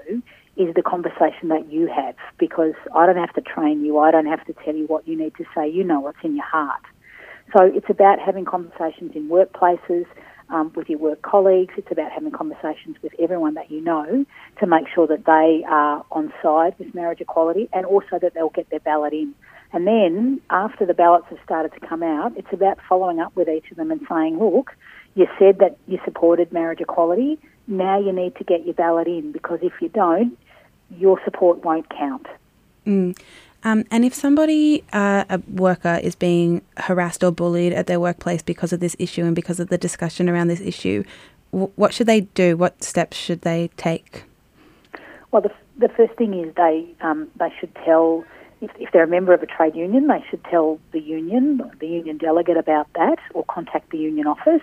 is 0.57 0.75
the 0.75 0.83
conversation 0.83 1.49
that 1.49 1.71
you 1.71 1.87
have 1.89 2.15
because 2.39 2.75
I 2.95 3.07
don't 3.07 3.17
have 3.17 3.33
to 3.35 3.41
train 3.41 3.85
you. 3.85 3.99
I 3.99 4.11
don't 4.11 4.27
have 4.27 4.45
to 4.47 4.53
tell 4.65 4.75
you 4.75 4.87
what 4.87 5.07
you 5.09 5.17
need 5.17 5.35
to 5.37 5.45
say. 5.55 5.69
You 5.69 5.85
know 5.85 6.01
what's 6.01 6.19
in 6.23 6.37
your 6.37 6.45
heart. 6.45 6.83
So 7.57 7.65
it's 7.65 7.89
about 7.89 8.19
having 8.21 8.45
conversations 8.45 9.13
in 9.15 9.29
workplaces, 9.29 10.07
um, 10.51 10.73
with 10.75 10.89
your 10.89 10.99
work 10.99 11.23
colleagues. 11.23 11.75
It's 11.77 11.91
about 11.91 12.13
having 12.13 12.31
conversations 12.31 12.97
with 13.03 13.13
everyone 13.19 13.55
that 13.55 13.71
you 13.71 13.81
know 13.81 14.25
to 14.59 14.67
make 14.67 14.87
sure 14.95 15.07
that 15.07 15.25
they 15.25 15.65
are 15.69 16.05
on 16.11 16.33
side 16.43 16.75
with 16.79 16.95
marriage 16.95 17.21
equality 17.21 17.69
and 17.73 17.87
also 17.87 18.19
that 18.21 18.35
they'll 18.35 18.51
get 18.51 18.71
their 18.71 18.81
ballot 18.81 19.13
in. 19.13 19.35
And 19.73 19.87
then 19.87 20.41
after 20.51 20.85
the 20.85 20.95
ballots 20.95 21.27
have 21.31 21.39
started 21.45 21.73
to 21.75 21.81
come 21.87 22.03
out, 22.03 22.37
it's 22.37 22.53
about 22.53 22.79
following 22.89 23.21
up 23.21 23.35
with 23.37 23.49
each 23.49 23.71
of 23.71 23.77
them 23.77 23.91
and 23.91 24.01
saying, 24.09 24.39
look, 24.39 24.75
you 25.15 25.27
said 25.39 25.59
that 25.59 25.77
you 25.87 25.99
supported 26.05 26.53
marriage 26.53 26.81
equality. 26.81 27.39
Now 27.67 28.01
you 28.01 28.13
need 28.13 28.37
to 28.37 28.45
get 28.45 28.65
your 28.65 28.75
ballot 28.75 29.07
in 29.07 29.33
because 29.33 29.61
if 29.63 29.73
you 29.81 29.89
don't, 29.89 30.37
your 30.91 31.21
support 31.25 31.65
won't 31.65 31.89
count. 31.89 32.27
Mm. 32.87 33.17
Um, 33.63 33.85
and 33.91 34.05
if 34.05 34.15
somebody, 34.15 34.85
uh, 34.93 35.25
a 35.29 35.41
worker, 35.51 36.01
is 36.03 36.15
being 36.15 36.63
harassed 36.79 37.23
or 37.23 37.31
bullied 37.31 37.73
at 37.73 37.87
their 37.87 38.01
workplace 38.01 38.43
because 38.43 38.73
of 38.73 38.81
this 38.81 38.97
issue 38.99 39.25
and 39.25 39.37
because 39.37 39.61
of 39.61 39.69
the 39.69 39.77
discussion 39.77 40.29
around 40.29 40.49
this 40.49 40.61
issue, 40.61 41.05
w- 41.53 41.71
what 41.77 41.93
should 41.93 42.07
they 42.07 42.23
do? 42.23 42.57
What 42.57 42.83
steps 42.83 43.17
should 43.17 43.43
they 43.43 43.69
take? 43.77 44.25
Well, 45.31 45.43
the, 45.43 45.53
the 45.79 45.89
first 45.89 46.15
thing 46.15 46.33
is 46.35 46.55
they 46.55 46.89
um, 47.03 47.29
they 47.39 47.53
should 47.61 47.75
tell 47.85 48.25
if, 48.63 48.71
if 48.79 48.91
they're 48.93 49.05
a 49.05 49.09
member 49.09 49.35
of 49.35 49.43
a 49.43 49.47
trade 49.47 49.77
union, 49.77 50.07
they 50.07 50.25
should 50.31 50.43
tell 50.45 50.81
the 50.93 51.01
union, 51.01 51.61
the 51.81 51.87
union 51.87 52.17
delegate 52.17 52.57
about 52.57 52.89
that, 52.95 53.19
or 53.35 53.45
contact 53.45 53.91
the 53.91 53.99
union 53.99 54.27
office. 54.27 54.63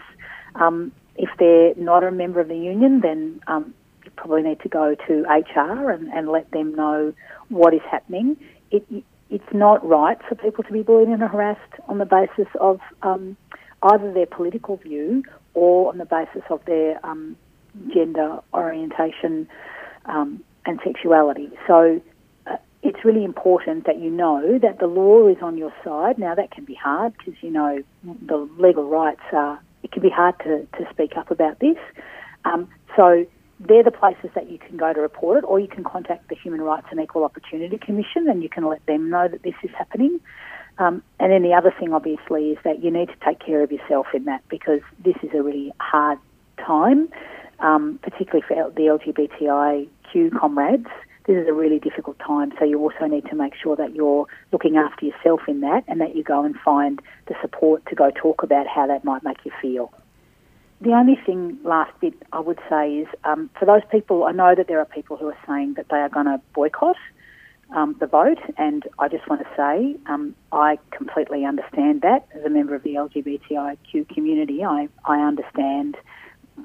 Um, 0.56 0.92
if 1.16 1.30
they're 1.40 1.74
not 1.76 2.04
a 2.04 2.12
member 2.12 2.40
of 2.40 2.48
the 2.48 2.58
union, 2.58 3.02
then 3.02 3.42
um, 3.48 3.74
you 4.04 4.12
probably 4.12 4.44
need 4.44 4.60
to 4.62 4.70
go 4.70 4.96
to 5.08 5.24
HR 5.24 5.92
and, 5.92 6.08
and 6.10 6.30
let 6.30 6.50
them 6.52 6.76
know 6.76 7.14
what 7.50 7.74
is 7.74 7.82
happening 7.90 8.38
it, 8.72 8.86
it's 9.30 9.54
not 9.54 9.86
right 9.88 10.18
for 10.28 10.36
people 10.36 10.64
to 10.64 10.72
be 10.72 10.84
bullied 10.84 11.10
and 11.10 11.22
harassed 11.22 11.74
on 11.88 11.98
the 11.98 12.06
basis 12.06 12.48
of 12.60 12.80
um, 13.02 13.36
either 13.84 14.14
their 14.14 14.26
political 14.26 14.78
view 14.78 15.24
or 15.54 15.90
on 15.90 15.98
the 15.98 16.06
basis 16.06 16.44
of 16.50 16.64
their 16.66 17.06
um, 17.06 17.36
gender 17.94 18.40
orientation 18.54 19.48
um, 20.06 20.44
and 20.66 20.80
sexuality. 20.84 21.50
So 21.68 22.02
uh, 22.46 22.58
it's 22.84 23.04
really 23.04 23.24
important 23.24 23.86
that 23.86 24.00
you 24.00 24.10
know 24.10 24.60
that 24.60 24.80
the 24.80 24.88
law 24.88 25.28
is 25.28 25.38
on 25.42 25.58
your 25.58 25.74
side. 25.84 26.18
Now 26.18 26.36
that 26.36 26.52
can 26.52 26.66
be 26.66 26.76
hard 26.76 27.14
because 27.18 27.36
you 27.42 27.52
know 27.52 27.84
the 28.04 28.50
legal 28.58 28.90
rights 28.90 29.22
are. 29.32 29.60
It 29.84 29.92
can 29.92 30.02
be 30.02 30.10
hard 30.10 30.36
to, 30.40 30.66
to 30.78 30.90
speak 30.92 31.16
up 31.16 31.32
about 31.32 31.60
this. 31.60 31.78
Um, 32.46 32.68
so 32.96 33.26
they're 33.60 33.84
the 33.84 33.92
places 33.92 34.30
that 34.36 34.50
you 34.50 34.60
can 34.60 34.78
go 34.78 34.94
to 34.94 35.02
report 35.02 35.40
it, 35.40 35.44
or 35.48 35.60
you 35.60 35.68
can 35.68 35.84
contact 35.84 36.30
the 36.30 36.36
Human 36.36 36.62
Rights 36.62 36.88
and 36.92 37.00
Equal 37.00 37.24
Opportunity 37.24 37.78
Commission 37.78 38.30
and 38.30 38.44
you 38.44 38.50
can 38.50 38.66
let 38.66 38.86
them 38.86 39.10
know 39.10 39.28
that 39.28 39.44
this 39.44 39.56
is 39.64 39.72
happening. 39.78 40.20
Um, 40.80 41.02
and 41.20 41.32
then 41.32 41.42
the 41.42 41.54
other 41.54 41.74
thing, 41.80 41.92
obviously, 41.92 42.52
is 42.52 42.58
that 42.64 42.84
you 42.84 42.92
need 42.92 43.08
to 43.08 43.16
take 43.26 43.40
care 43.40 43.64
of 43.64 43.72
yourself 43.72 44.08
in 44.14 44.26
that 44.26 44.44
because 44.48 44.82
this 45.04 45.16
is 45.24 45.32
a 45.34 45.42
really 45.42 45.72
hard 45.80 46.20
time, 46.64 47.10
um, 47.60 48.00
particularly 48.04 48.46
for 48.48 48.72
the 48.76 48.84
LGBTIQ 48.84 50.40
comrades. 50.40 50.88
This 51.26 51.36
is 51.36 51.48
a 51.48 51.54
really 51.54 51.80
difficult 51.80 52.20
time, 52.20 52.54
so 52.58 52.64
you 52.64 52.80
also 52.80 53.06
need 53.06 53.26
to 53.26 53.36
make 53.36 53.54
sure 53.62 53.76
that 53.76 53.94
you're 53.94 54.28
looking 54.54 54.78
after 54.78 55.06
yourself 55.06 55.42
in 55.48 55.60
that 55.62 55.84
and 55.88 56.00
that 56.00 56.16
you 56.16 56.24
go 56.24 56.46
and 56.46 56.56
find 56.64 57.02
the 57.26 57.36
support 57.42 57.86
to 57.88 57.96
go 57.96 58.12
talk 58.12 58.44
about 58.44 58.66
how 58.68 58.88
that 58.88 59.04
might 59.04 59.24
make 59.24 59.44
you 59.44 59.52
feel. 59.62 59.92
The 60.80 60.92
only 60.92 61.16
thing, 61.26 61.58
last 61.64 61.92
bit, 62.00 62.14
I 62.32 62.40
would 62.40 62.60
say 62.70 62.98
is 62.98 63.08
um, 63.24 63.50
for 63.58 63.66
those 63.66 63.82
people, 63.92 64.26
I 64.26 64.32
know 64.32 64.54
that 64.56 64.68
there 64.68 64.80
are 64.80 64.86
people 64.86 65.18
who 65.18 65.28
are 65.28 65.38
saying 65.48 65.74
that 65.74 65.88
they 65.90 65.98
are 65.98 66.10
going 66.10 66.28
to 66.28 66.40
boycott 66.54 66.98
um, 67.76 67.96
the 68.00 68.06
vote, 68.06 68.38
and 68.58 68.84
I 69.00 69.08
just 69.08 69.28
want 69.28 69.42
to 69.42 69.48
say 69.58 69.96
um, 70.06 70.36
I 70.52 70.78
completely 70.92 71.46
understand 71.46 72.02
that. 72.02 72.28
As 72.34 72.44
a 72.46 72.50
member 72.50 72.76
of 72.76 72.84
the 72.84 72.94
LGBTIQ 72.94 74.10
community, 74.10 74.64
I, 74.64 74.88
I 75.06 75.20
understand 75.20 75.98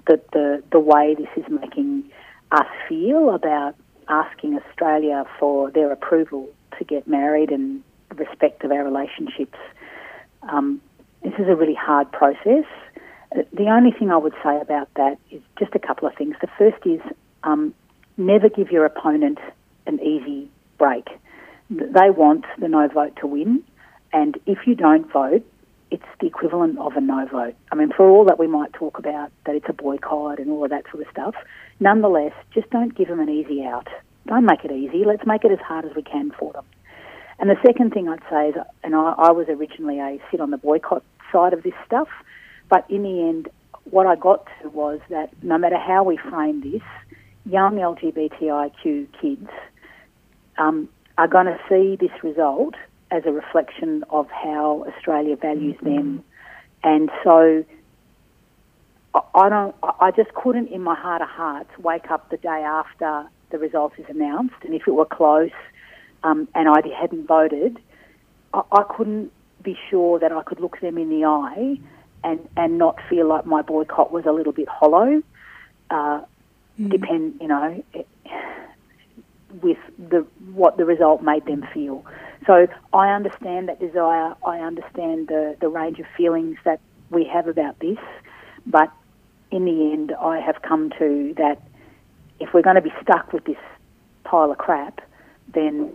that 0.06 0.30
the, 0.32 0.62
the 0.70 0.78
way 0.78 1.14
this 1.14 1.28
is 1.36 1.50
making 1.50 2.10
us 2.50 2.66
feel 2.88 3.30
about 3.30 3.74
asking 4.08 4.58
Australia 4.58 5.24
for 5.38 5.70
their 5.70 5.90
approval 5.90 6.48
to 6.78 6.84
get 6.84 7.08
married 7.08 7.50
and 7.50 7.82
respect 8.14 8.62
of 8.62 8.70
our 8.70 8.84
relationships. 8.84 9.58
Um, 10.42 10.82
this 11.22 11.32
is 11.38 11.48
a 11.48 11.56
really 11.56 11.74
hard 11.74 12.12
process. 12.12 12.64
The 13.34 13.66
only 13.66 13.92
thing 13.92 14.10
I 14.10 14.16
would 14.16 14.34
say 14.42 14.60
about 14.60 14.88
that 14.94 15.18
is 15.30 15.40
just 15.58 15.74
a 15.74 15.78
couple 15.78 16.06
of 16.06 16.14
things. 16.14 16.36
The 16.40 16.48
first 16.58 16.84
is 16.86 17.00
um, 17.44 17.74
never 18.16 18.48
give 18.48 18.70
your 18.70 18.84
opponent 18.84 19.38
an 19.86 20.00
easy 20.00 20.50
break. 20.78 21.08
They 21.70 22.10
want 22.10 22.44
the 22.58 22.68
no 22.68 22.88
vote 22.88 23.16
to 23.20 23.26
win, 23.26 23.62
and 24.12 24.38
if 24.46 24.66
you 24.66 24.74
don't 24.74 25.10
vote, 25.10 25.44
it's 25.90 26.04
the 26.20 26.26
equivalent 26.26 26.78
of 26.78 26.96
a 26.96 27.00
no 27.00 27.26
vote. 27.26 27.54
I 27.70 27.74
mean, 27.74 27.92
for 27.94 28.08
all 28.08 28.24
that 28.26 28.38
we 28.38 28.46
might 28.46 28.72
talk 28.72 28.98
about 28.98 29.30
that 29.46 29.54
it's 29.54 29.68
a 29.68 29.72
boycott 29.72 30.38
and 30.38 30.50
all 30.50 30.64
of 30.64 30.70
that 30.70 30.84
sort 30.90 31.06
of 31.06 31.10
stuff, 31.10 31.34
nonetheless, 31.80 32.32
just 32.52 32.68
don't 32.70 32.94
give 32.94 33.08
them 33.08 33.20
an 33.20 33.28
easy 33.28 33.64
out. 33.64 33.88
Don't 34.26 34.46
make 34.46 34.64
it 34.64 34.70
easy. 34.70 35.04
Let's 35.04 35.26
make 35.26 35.44
it 35.44 35.52
as 35.52 35.58
hard 35.58 35.84
as 35.84 35.94
we 35.94 36.02
can 36.02 36.32
for 36.38 36.52
them. 36.52 36.64
And 37.38 37.50
the 37.50 37.56
second 37.64 37.92
thing 37.92 38.08
I'd 38.08 38.22
say 38.30 38.50
is, 38.50 38.54
and 38.84 38.94
I, 38.94 39.14
I 39.18 39.32
was 39.32 39.48
originally 39.48 39.98
a 39.98 40.18
sit 40.30 40.40
on 40.40 40.50
the 40.50 40.58
boycott 40.58 41.02
side 41.30 41.52
of 41.52 41.62
this 41.62 41.74
stuff, 41.86 42.08
but 42.72 42.90
in 42.90 43.02
the 43.02 43.20
end, 43.28 43.50
what 43.90 44.06
I 44.06 44.16
got 44.16 44.48
to 44.62 44.70
was 44.70 44.98
that 45.10 45.30
no 45.42 45.58
matter 45.58 45.76
how 45.76 46.02
we 46.04 46.16
frame 46.16 46.62
this, 46.62 46.80
young 47.44 47.76
LGBTIQ 47.76 49.08
kids 49.20 49.50
um, 50.56 50.88
are 51.18 51.28
going 51.28 51.44
to 51.44 51.58
see 51.68 51.96
this 51.96 52.24
result 52.24 52.74
as 53.10 53.24
a 53.26 53.30
reflection 53.30 54.04
of 54.08 54.26
how 54.30 54.86
Australia 54.88 55.36
values 55.36 55.76
mm-hmm. 55.82 55.94
them. 55.94 56.24
And 56.82 57.10
so 57.22 57.62
I 59.34 59.50
don't, 59.50 59.76
I 60.00 60.10
just 60.10 60.32
couldn't 60.32 60.68
in 60.68 60.80
my 60.80 60.94
heart 60.94 61.20
of 61.20 61.28
hearts 61.28 61.78
wake 61.78 62.10
up 62.10 62.30
the 62.30 62.38
day 62.38 62.48
after 62.48 63.28
the 63.50 63.58
result 63.58 63.92
is 63.98 64.06
announced. 64.08 64.54
And 64.62 64.72
if 64.72 64.88
it 64.88 64.92
were 64.92 65.04
close 65.04 65.50
um, 66.22 66.48
and 66.54 66.70
I 66.70 66.80
hadn't 66.98 67.26
voted, 67.26 67.78
I, 68.54 68.62
I 68.72 68.84
couldn't 68.96 69.30
be 69.62 69.76
sure 69.90 70.18
that 70.18 70.32
I 70.32 70.42
could 70.42 70.58
look 70.58 70.80
them 70.80 70.96
in 70.96 71.10
the 71.10 71.26
eye 71.26 71.78
and, 72.24 72.48
and 72.56 72.78
not 72.78 72.98
feel 73.08 73.28
like 73.28 73.46
my 73.46 73.62
boycott 73.62 74.12
was 74.12 74.24
a 74.26 74.32
little 74.32 74.52
bit 74.52 74.68
hollow. 74.68 75.22
Uh, 75.90 76.22
mm. 76.78 76.90
Depend, 76.90 77.38
you 77.40 77.48
know, 77.48 77.82
with 79.60 79.78
the 79.98 80.26
what 80.54 80.76
the 80.76 80.84
result 80.84 81.22
made 81.22 81.44
them 81.46 81.66
feel. 81.74 82.04
So 82.46 82.66
I 82.92 83.10
understand 83.10 83.68
that 83.68 83.78
desire. 83.78 84.34
I 84.46 84.58
understand 84.58 85.28
the 85.28 85.56
the 85.60 85.68
range 85.68 85.98
of 85.98 86.06
feelings 86.16 86.56
that 86.64 86.80
we 87.10 87.24
have 87.24 87.46
about 87.46 87.78
this, 87.80 87.98
but 88.66 88.90
in 89.50 89.66
the 89.66 89.92
end, 89.92 90.12
I 90.18 90.40
have 90.40 90.62
come 90.62 90.90
to 90.98 91.34
that 91.36 91.60
if 92.40 92.54
we're 92.54 92.62
going 92.62 92.76
to 92.76 92.82
be 92.82 92.92
stuck 93.02 93.32
with 93.32 93.44
this 93.44 93.58
pile 94.24 94.50
of 94.50 94.58
crap, 94.58 95.00
then 95.52 95.92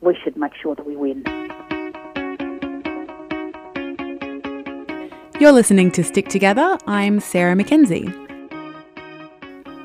we 0.00 0.16
should 0.22 0.36
make 0.36 0.52
sure 0.60 0.74
that 0.74 0.84
we 0.84 0.96
win. 0.96 1.24
You're 5.38 5.52
listening 5.52 5.90
to 5.90 6.02
Stick 6.02 6.28
Together. 6.28 6.78
I'm 6.86 7.20
Sarah 7.20 7.54
McKenzie. 7.54 8.08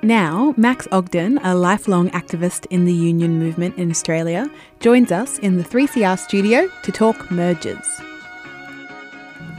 Now, 0.01 0.53
Max 0.55 0.87
Ogden, 0.93 1.39
a 1.39 1.53
lifelong 1.53 2.09
activist 2.11 2.67
in 2.69 2.85
the 2.85 2.93
union 2.93 3.37
movement 3.37 3.77
in 3.77 3.91
Australia, 3.91 4.49
joins 4.79 5.11
us 5.11 5.39
in 5.39 5.57
the 5.57 5.63
3CR 5.63 6.17
studio 6.17 6.69
to 6.83 6.91
talk 6.93 7.29
mergers. 7.29 7.85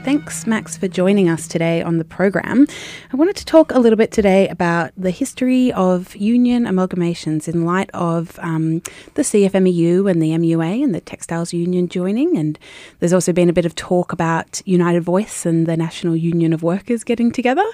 Thanks, 0.04 0.48
Max, 0.48 0.76
for 0.76 0.88
joining 0.88 1.28
us 1.28 1.46
today 1.46 1.80
on 1.80 1.98
the 1.98 2.04
program. 2.04 2.66
I 3.12 3.16
wanted 3.16 3.36
to 3.36 3.44
talk 3.44 3.70
a 3.70 3.78
little 3.78 3.96
bit 3.96 4.10
today 4.10 4.48
about 4.48 4.90
the 4.96 5.12
history 5.12 5.72
of 5.74 6.16
union 6.16 6.64
amalgamations 6.64 7.46
in 7.46 7.64
light 7.64 7.88
of 7.94 8.36
um, 8.40 8.80
the 9.14 9.22
CFMEU 9.22 10.10
and 10.10 10.20
the 10.20 10.30
MUA 10.30 10.82
and 10.82 10.92
the 10.92 11.00
Textiles 11.00 11.52
Union 11.52 11.86
joining. 11.86 12.36
And 12.36 12.58
there's 12.98 13.12
also 13.12 13.32
been 13.32 13.48
a 13.48 13.52
bit 13.52 13.64
of 13.64 13.76
talk 13.76 14.12
about 14.12 14.60
United 14.64 15.04
Voice 15.04 15.46
and 15.46 15.68
the 15.68 15.76
National 15.76 16.16
Union 16.16 16.52
of 16.52 16.64
Workers 16.64 17.04
getting 17.04 17.30
together. 17.30 17.64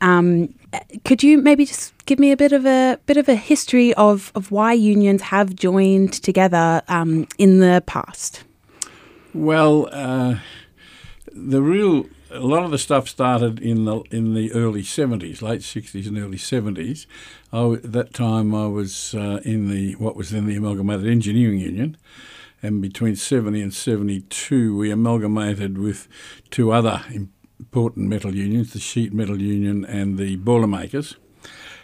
Um, 0.00 0.52
could 1.04 1.22
you 1.22 1.38
maybe 1.38 1.64
just 1.64 1.94
give 2.06 2.18
me 2.18 2.32
a 2.32 2.36
bit 2.36 2.50
of 2.50 2.66
a 2.66 2.98
bit 3.06 3.16
of 3.16 3.28
a 3.28 3.36
history 3.36 3.94
of, 3.94 4.32
of 4.34 4.50
why 4.50 4.72
unions 4.72 5.22
have 5.22 5.54
joined 5.54 6.12
together 6.12 6.82
um, 6.88 7.28
in 7.38 7.60
the 7.60 7.84
past? 7.86 8.42
Well, 9.32 9.88
uh, 9.92 10.38
the 11.46 11.62
real 11.62 12.06
a 12.30 12.40
lot 12.40 12.64
of 12.64 12.70
the 12.70 12.78
stuff 12.78 13.08
started 13.08 13.58
in 13.60 13.84
the 13.84 14.00
in 14.10 14.34
the 14.34 14.52
early 14.52 14.82
seventies, 14.82 15.40
late 15.42 15.62
sixties 15.62 16.06
and 16.06 16.18
early 16.18 16.38
seventies. 16.38 17.06
At 17.52 17.92
that 17.92 18.12
time, 18.12 18.54
I 18.54 18.66
was 18.66 19.14
uh, 19.14 19.40
in 19.44 19.68
the 19.70 19.94
what 19.94 20.16
was 20.16 20.30
then 20.30 20.46
the 20.46 20.56
Amalgamated 20.56 21.06
Engineering 21.06 21.58
Union, 21.58 21.96
and 22.62 22.82
between 22.82 23.16
seventy 23.16 23.62
and 23.62 23.72
seventy 23.72 24.20
two, 24.22 24.76
we 24.76 24.90
amalgamated 24.90 25.78
with 25.78 26.08
two 26.50 26.70
other 26.70 27.04
important 27.58 28.08
metal 28.08 28.34
unions, 28.34 28.72
the 28.72 28.78
Sheet 28.78 29.12
Metal 29.12 29.40
Union 29.40 29.84
and 29.84 30.18
the 30.18 30.36
Boilermakers. 30.36 31.16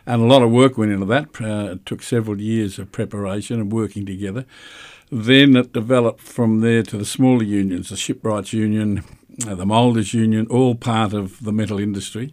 And 0.06 0.20
a 0.20 0.26
lot 0.26 0.42
of 0.42 0.50
work 0.50 0.76
went 0.76 0.92
into 0.92 1.06
that. 1.06 1.40
Uh, 1.40 1.72
it 1.72 1.86
took 1.86 2.02
several 2.02 2.38
years 2.38 2.78
of 2.78 2.92
preparation 2.92 3.58
and 3.58 3.72
working 3.72 4.04
together. 4.04 4.44
Then 5.10 5.56
it 5.56 5.72
developed 5.72 6.20
from 6.20 6.60
there 6.60 6.82
to 6.82 6.98
the 6.98 7.04
smaller 7.06 7.42
unions, 7.42 7.88
the 7.88 7.96
Shipwrights 7.96 8.52
Union, 8.52 9.02
the 9.38 9.66
Moulders 9.66 10.14
Union, 10.14 10.46
all 10.48 10.74
part 10.74 11.12
of 11.12 11.42
the 11.42 11.52
metal 11.52 11.78
industry. 11.78 12.32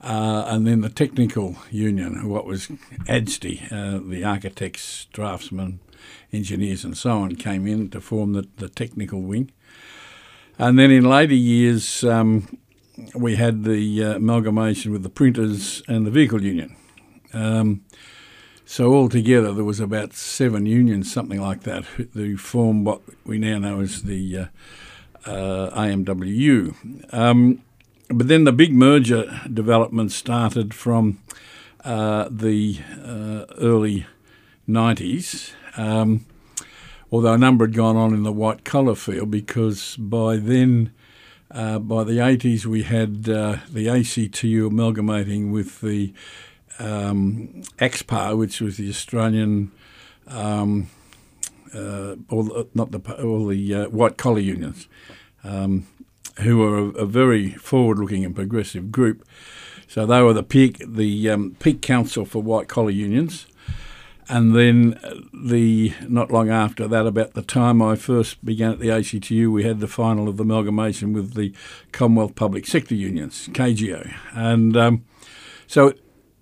Uh, 0.00 0.44
and 0.46 0.66
then 0.66 0.80
the 0.80 0.88
technical 0.88 1.56
union, 1.70 2.28
what 2.28 2.46
was 2.46 2.68
ADSTE, 3.08 3.72
uh, 3.72 3.98
the 4.08 4.22
architects, 4.22 5.06
draftsmen, 5.12 5.80
engineers, 6.32 6.84
and 6.84 6.96
so 6.96 7.18
on, 7.18 7.34
came 7.34 7.66
in 7.66 7.90
to 7.90 8.00
form 8.00 8.32
the, 8.32 8.46
the 8.58 8.68
technical 8.68 9.20
wing. 9.22 9.50
And 10.56 10.78
then 10.78 10.92
in 10.92 11.04
later 11.04 11.34
years, 11.34 12.04
um, 12.04 12.58
we 13.14 13.36
had 13.36 13.64
the 13.64 14.04
uh, 14.04 14.16
amalgamation 14.16 14.92
with 14.92 15.02
the 15.02 15.08
printers 15.08 15.82
and 15.88 16.06
the 16.06 16.10
vehicle 16.10 16.42
union. 16.42 16.76
Um, 17.32 17.84
so 18.64 18.94
altogether, 18.94 19.52
there 19.52 19.64
was 19.64 19.80
about 19.80 20.14
seven 20.14 20.66
unions, 20.66 21.12
something 21.12 21.40
like 21.40 21.62
that, 21.62 21.84
who 22.12 22.36
formed 22.36 22.86
what 22.86 23.00
we 23.24 23.38
now 23.38 23.58
know 23.58 23.80
as 23.80 24.02
the 24.02 24.48
uh, 25.26 25.70
AMWU. 25.70 27.14
Um, 27.14 27.62
but 28.08 28.28
then 28.28 28.44
the 28.44 28.52
big 28.52 28.74
merger 28.74 29.40
development 29.52 30.12
started 30.12 30.72
from 30.72 31.18
uh, 31.84 32.28
the 32.30 32.80
uh, 33.04 33.44
early 33.58 34.06
90s, 34.68 35.52
um, 35.76 36.24
although 37.12 37.34
a 37.34 37.38
number 37.38 37.66
had 37.66 37.74
gone 37.74 37.96
on 37.96 38.14
in 38.14 38.22
the 38.22 38.32
white 38.32 38.64
collar 38.64 38.94
field 38.94 39.30
because 39.30 39.96
by 39.96 40.36
then, 40.36 40.92
uh, 41.50 41.78
by 41.78 42.04
the 42.04 42.18
80s, 42.18 42.66
we 42.66 42.82
had 42.82 43.28
uh, 43.28 43.58
the 43.70 43.88
ACTU 43.88 44.66
amalgamating 44.66 45.50
with 45.52 45.80
the 45.80 46.12
um, 46.78 47.62
which 47.78 48.60
was 48.60 48.76
the 48.76 48.88
Australian. 48.88 49.72
Um, 50.26 50.90
all 52.30 52.68
not 52.74 52.90
the 52.90 53.00
all 53.22 53.46
the 53.46 53.74
uh, 53.74 53.88
white 53.88 54.16
collar 54.16 54.40
unions, 54.40 54.88
um, 55.44 55.86
who 56.40 56.58
were 56.58 56.78
a, 56.78 56.84
a 57.02 57.06
very 57.06 57.50
forward-looking 57.52 58.24
and 58.24 58.34
progressive 58.34 58.90
group. 58.90 59.26
So 59.86 60.04
they 60.06 60.22
were 60.22 60.34
the 60.34 60.42
peak 60.42 60.82
the 60.86 61.30
um, 61.30 61.56
peak 61.58 61.80
council 61.80 62.24
for 62.24 62.42
white 62.42 62.68
collar 62.68 62.90
unions, 62.90 63.46
and 64.28 64.54
then 64.54 64.98
the 65.32 65.94
not 66.06 66.30
long 66.30 66.50
after 66.50 66.86
that, 66.86 67.06
about 67.06 67.32
the 67.32 67.42
time 67.42 67.80
I 67.80 67.96
first 67.96 68.44
began 68.44 68.72
at 68.72 68.80
the 68.80 68.90
ACTU, 68.90 69.50
we 69.50 69.64
had 69.64 69.80
the 69.80 69.88
final 69.88 70.28
of 70.28 70.36
the 70.36 70.42
amalgamation 70.42 71.12
with 71.12 71.34
the 71.34 71.54
Commonwealth 71.92 72.34
Public 72.34 72.66
Sector 72.66 72.94
Unions 72.94 73.48
(CAGEO), 73.52 74.14
and 74.34 74.76
um, 74.76 75.04
so 75.66 75.94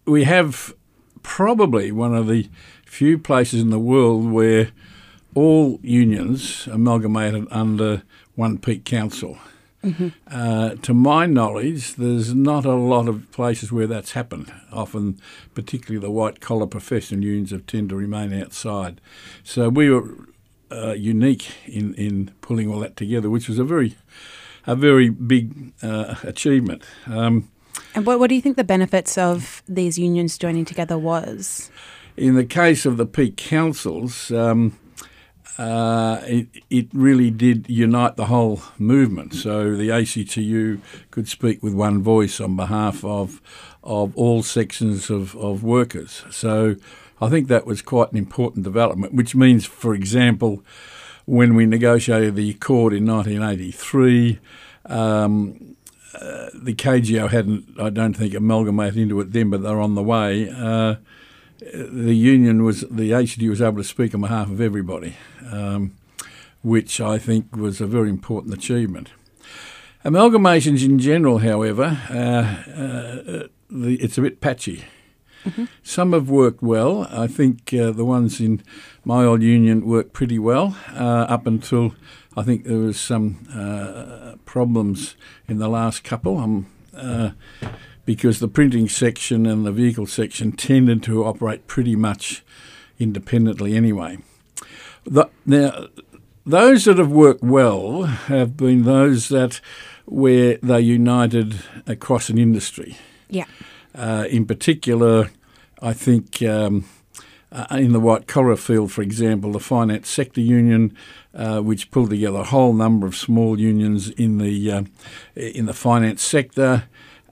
we 0.06 0.24
have 0.24 0.74
probably 1.22 1.90
one 1.92 2.14
of 2.14 2.26
the 2.28 2.48
few 2.84 3.18
places 3.18 3.60
in 3.60 3.70
the 3.70 3.78
world 3.78 4.30
where 4.30 4.70
all 5.36 5.78
unions 5.82 6.66
amalgamated 6.66 7.46
under 7.50 8.02
one 8.34 8.58
peak 8.58 8.84
council. 8.84 9.38
Mm-hmm. 9.84 10.08
Uh, 10.28 10.70
to 10.76 10.94
my 10.94 11.26
knowledge, 11.26 11.94
there's 11.94 12.34
not 12.34 12.64
a 12.64 12.74
lot 12.74 13.06
of 13.06 13.30
places 13.30 13.70
where 13.70 13.86
that's 13.86 14.12
happened. 14.12 14.50
Often, 14.72 15.20
particularly 15.54 16.00
the 16.00 16.10
white 16.10 16.40
collar 16.40 16.66
professional 16.66 17.22
unions, 17.22 17.50
have 17.50 17.66
tend 17.66 17.90
to 17.90 17.96
remain 17.96 18.32
outside. 18.32 19.00
So 19.44 19.68
we 19.68 19.90
were 19.90 20.08
uh, 20.72 20.92
unique 20.92 21.52
in, 21.66 21.94
in 21.94 22.32
pulling 22.40 22.72
all 22.72 22.80
that 22.80 22.96
together, 22.96 23.30
which 23.30 23.48
was 23.48 23.58
a 23.58 23.64
very 23.64 23.94
a 24.66 24.74
very 24.74 25.10
big 25.10 25.72
uh, 25.82 26.16
achievement. 26.24 26.82
Um, 27.06 27.48
and 27.94 28.04
what, 28.04 28.18
what 28.18 28.28
do 28.28 28.34
you 28.34 28.42
think 28.42 28.56
the 28.56 28.64
benefits 28.64 29.16
of 29.16 29.62
these 29.68 29.96
unions 29.96 30.38
joining 30.38 30.64
together 30.64 30.98
was? 30.98 31.70
In 32.16 32.34
the 32.34 32.44
case 32.44 32.84
of 32.84 32.96
the 32.96 33.06
peak 33.06 33.36
councils, 33.36 34.32
um, 34.32 34.76
uh, 35.58 36.20
it, 36.24 36.48
it 36.68 36.88
really 36.92 37.30
did 37.30 37.68
unite 37.68 38.16
the 38.16 38.26
whole 38.26 38.62
movement. 38.78 39.34
So 39.34 39.74
the 39.74 39.90
ACTU 39.90 40.80
could 41.10 41.28
speak 41.28 41.62
with 41.62 41.74
one 41.74 42.02
voice 42.02 42.40
on 42.40 42.56
behalf 42.56 43.04
of 43.04 43.40
of 43.82 44.16
all 44.16 44.42
sections 44.42 45.10
of, 45.10 45.36
of 45.36 45.62
workers. 45.62 46.24
So 46.30 46.74
I 47.20 47.28
think 47.28 47.46
that 47.48 47.66
was 47.66 47.82
quite 47.82 48.10
an 48.10 48.18
important 48.18 48.64
development, 48.64 49.14
which 49.14 49.36
means, 49.36 49.64
for 49.64 49.94
example, 49.94 50.64
when 51.24 51.54
we 51.54 51.66
negotiated 51.66 52.34
the 52.34 52.50
accord 52.50 52.92
in 52.92 53.06
1983, 53.06 54.40
um, 54.86 55.76
uh, 56.14 56.48
the 56.52 56.74
CAGEO 56.74 57.30
hadn't, 57.30 57.80
I 57.80 57.90
don't 57.90 58.14
think, 58.14 58.34
amalgamated 58.34 58.98
into 58.98 59.20
it 59.20 59.32
then, 59.32 59.50
but 59.50 59.62
they're 59.62 59.80
on 59.80 59.94
the 59.94 60.02
way. 60.02 60.50
Uh, 60.50 60.96
the 61.58 62.14
union 62.14 62.64
was 62.64 62.82
the 62.82 63.10
ACD 63.10 63.48
was 63.48 63.62
able 63.62 63.78
to 63.78 63.84
speak 63.84 64.14
on 64.14 64.20
behalf 64.20 64.50
of 64.50 64.60
everybody, 64.60 65.16
um, 65.50 65.92
which 66.62 67.00
I 67.00 67.18
think 67.18 67.56
was 67.56 67.80
a 67.80 67.86
very 67.86 68.10
important 68.10 68.54
achievement. 68.54 69.10
Amalgamations 70.04 70.84
in 70.84 70.98
general, 70.98 71.38
however, 71.38 71.98
uh, 72.10 72.14
uh, 72.14 73.48
the, 73.68 73.96
it's 74.00 74.18
a 74.18 74.22
bit 74.22 74.40
patchy. 74.40 74.84
Mm-hmm. 75.44 75.64
Some 75.82 76.12
have 76.12 76.28
worked 76.28 76.62
well. 76.62 77.06
I 77.10 77.26
think 77.26 77.72
uh, 77.72 77.92
the 77.92 78.04
ones 78.04 78.40
in 78.40 78.62
my 79.04 79.24
old 79.24 79.42
union 79.42 79.86
worked 79.86 80.12
pretty 80.12 80.38
well 80.38 80.76
uh, 80.92 81.26
up 81.28 81.46
until 81.46 81.94
I 82.36 82.42
think 82.42 82.64
there 82.64 82.78
was 82.78 83.00
some 83.00 83.46
uh, 83.54 84.36
problems 84.44 85.16
in 85.48 85.58
the 85.58 85.68
last 85.68 86.04
couple. 86.04 86.38
Um, 86.38 86.66
uh, 86.96 87.30
because 88.06 88.38
the 88.38 88.48
printing 88.48 88.88
section 88.88 89.44
and 89.44 89.66
the 89.66 89.72
vehicle 89.72 90.06
section 90.06 90.52
tended 90.52 91.02
to 91.02 91.24
operate 91.24 91.66
pretty 91.66 91.96
much 91.96 92.42
independently 92.98 93.76
anyway. 93.76 94.16
The, 95.04 95.28
now, 95.44 95.88
those 96.46 96.84
that 96.84 96.98
have 96.98 97.10
worked 97.10 97.42
well 97.42 98.04
have 98.04 98.56
been 98.56 98.84
those 98.84 99.28
that 99.28 99.60
where 100.06 100.56
they 100.62 100.80
united 100.80 101.56
across 101.86 102.30
an 102.30 102.38
industry. 102.38 102.96
Yeah. 103.28 103.46
Uh, 103.94 104.26
in 104.30 104.46
particular, 104.46 105.30
I 105.82 105.92
think 105.92 106.42
um, 106.42 106.84
uh, 107.50 107.66
in 107.72 107.92
the 107.92 108.00
white 108.00 108.28
collar 108.28 108.56
field, 108.56 108.92
for 108.92 109.02
example, 109.02 109.52
the 109.52 109.60
finance 109.60 110.08
sector 110.08 110.40
union, 110.40 110.96
uh, 111.34 111.60
which 111.60 111.90
pulled 111.90 112.10
together 112.10 112.38
a 112.38 112.44
whole 112.44 112.72
number 112.72 113.06
of 113.06 113.16
small 113.16 113.58
unions 113.58 114.10
in 114.10 114.38
the 114.38 114.70
uh, 114.70 114.82
in 115.34 115.66
the 115.66 115.74
finance 115.74 116.22
sector. 116.22 116.84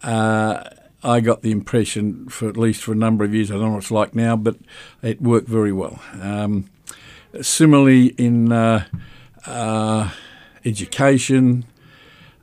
Uh, 0.05 0.69
I 1.03 1.21
got 1.21 1.43
the 1.43 1.51
impression, 1.51 2.29
for 2.29 2.49
at 2.49 2.57
least 2.57 2.83
for 2.83 2.93
a 2.93 2.97
number 2.97 3.25
of 3.25 3.35
years, 3.35 3.51
I 3.51 3.55
don't 3.55 3.65
know 3.65 3.71
what 3.73 3.79
it's 3.79 3.91
like 3.91 4.15
now, 4.15 4.37
but 4.37 4.57
it 5.03 5.21
worked 5.21 5.49
very 5.49 5.73
well. 5.73 6.01
Um, 6.21 6.71
similarly, 7.43 8.09
in 8.17 8.53
uh, 8.53 8.87
uh, 9.47 10.11
education 10.65 11.67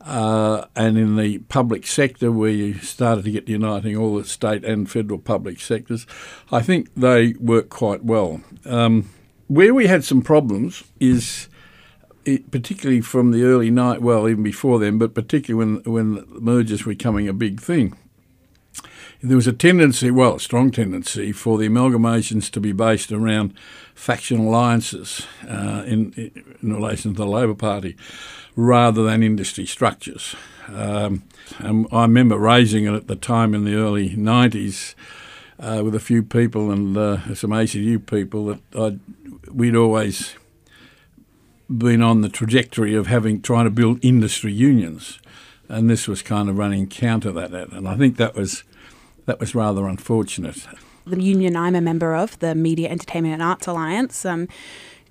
uh, 0.02 0.65
and 0.76 0.97
in 0.97 1.15
the 1.17 1.39
public 1.39 1.88
sector, 1.88 2.32
where 2.32 2.52
you 2.52 2.76
started 2.76 3.26
to 3.26 3.32
get 3.32 3.47
uniting 3.47 3.95
all 3.95 4.17
the 4.17 4.26
state 4.26 4.63
and 4.63 4.89
federal 4.89 5.19
public 5.19 5.60
sectors, 5.60 6.06
I 6.52 6.62
think 6.62 6.89
they 6.95 7.34
work 7.39 7.69
quite 7.69 8.04
well. 8.04 8.41
Um, 8.65 9.10
where 9.47 9.74
we 9.74 9.88
had 9.88 10.04
some 10.04 10.21
problems 10.21 10.84
is 11.00 11.47
it, 12.25 12.51
particularly 12.51 13.01
from 13.01 13.31
the 13.31 13.43
early 13.43 13.71
night, 13.71 14.01
well, 14.01 14.27
even 14.27 14.43
before 14.43 14.79
then, 14.79 14.97
but 14.97 15.13
particularly 15.13 15.81
when 15.81 15.93
when 15.93 16.25
mergers 16.29 16.86
were 16.86 16.93
becoming 16.93 17.27
a 17.27 17.34
big 17.34 17.60
thing, 17.60 17.97
there 19.23 19.36
was 19.36 19.47
a 19.47 19.53
tendency, 19.53 20.10
well, 20.10 20.36
a 20.36 20.39
strong 20.39 20.71
tendency, 20.71 21.31
for 21.31 21.57
the 21.57 21.67
amalgamations 21.67 22.49
to 22.51 22.60
be 22.60 22.71
based 22.71 23.12
around 23.12 23.53
faction 23.93 24.39
alliances 24.39 25.27
uh, 25.47 25.84
in, 25.86 26.13
in 26.62 26.73
relation 26.73 27.13
to 27.13 27.17
the 27.17 27.27
Labor 27.27 27.53
Party, 27.53 27.95
rather 28.55 29.03
than 29.03 29.21
industry 29.21 29.65
structures. 29.65 30.36
Um, 30.67 31.23
and 31.60 31.88
I 31.91 32.03
remember 32.03 32.38
raising 32.38 32.86
it 32.86 32.93
at 32.93 33.07
the 33.07 33.15
time 33.15 33.53
in 33.53 33.63
the 33.63 33.75
early 33.75 34.12
90s 34.12 34.95
uh, 35.60 35.81
with 35.84 35.93
a 35.93 35.99
few 35.99 36.23
people 36.23 36.71
and 36.71 36.97
uh, 36.97 37.36
some 37.36 37.51
ACU 37.51 38.03
people 38.03 38.45
that 38.47 38.60
I'd, 38.75 38.99
we'd 39.51 39.75
always 39.75 40.36
been 41.77 42.01
on 42.01 42.21
the 42.21 42.29
trajectory 42.29 42.95
of 42.95 43.07
having 43.07 43.41
trying 43.41 43.65
to 43.65 43.71
build 43.71 44.03
industry 44.03 44.51
unions, 44.51 45.19
and 45.69 45.89
this 45.89 46.07
was 46.07 46.21
kind 46.21 46.49
of 46.49 46.57
running 46.57 46.88
counter 46.88 47.31
that. 47.31 47.51
And 47.51 47.88
I 47.88 47.95
think 47.95 48.17
that 48.17 48.36
was 48.36 48.63
that 49.25 49.39
was 49.39 49.55
rather 49.55 49.88
unfortunate. 49.88 50.67
The 51.05 51.21
union 51.21 51.55
I'm 51.55 51.75
a 51.75 51.81
member 51.81 52.15
of, 52.15 52.38
the 52.39 52.53
Media, 52.53 52.89
Entertainment 52.89 53.34
and 53.34 53.41
Arts 53.41 53.65
Alliance, 53.65 54.23
um, 54.23 54.47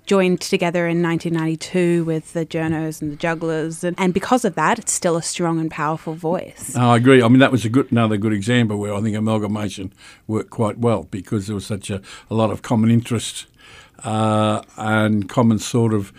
joined 0.05 0.41
together 0.41 0.87
in 0.87 1.01
1992 1.01 2.03
with 2.05 2.33
the 2.33 2.45
journos 2.45 3.01
and 3.01 3.11
the 3.11 3.15
jugglers, 3.15 3.83
and, 3.83 3.99
and, 3.99 4.13
because 4.13 4.45
of 4.45 4.55
that, 4.55 4.79
it's 4.79 4.91
still 4.91 5.15
a 5.17 5.21
strong 5.21 5.59
and 5.59 5.69
powerful 5.69 6.15
voice. 6.15 6.75
I 6.75 6.97
agree. 6.97 7.21
I 7.21 7.27
mean, 7.27 7.39
that 7.39 7.51
was 7.51 7.65
a 7.65 7.69
good 7.69 7.91
another 7.91 8.17
good 8.17 8.33
example 8.33 8.77
where 8.77 8.93
I 8.93 9.01
think 9.01 9.15
amalgamation 9.15 9.93
worked 10.27 10.49
quite 10.49 10.77
well 10.77 11.07
because 11.11 11.47
there 11.47 11.55
was 11.55 11.65
such 11.65 11.89
a, 11.89 12.01
a 12.29 12.33
lot 12.33 12.51
of 12.51 12.61
common 12.61 12.89
interest 12.89 13.47
uh, 14.03 14.61
and 14.77 15.29
common 15.29 15.59
sort 15.59 15.93
of 15.93 16.11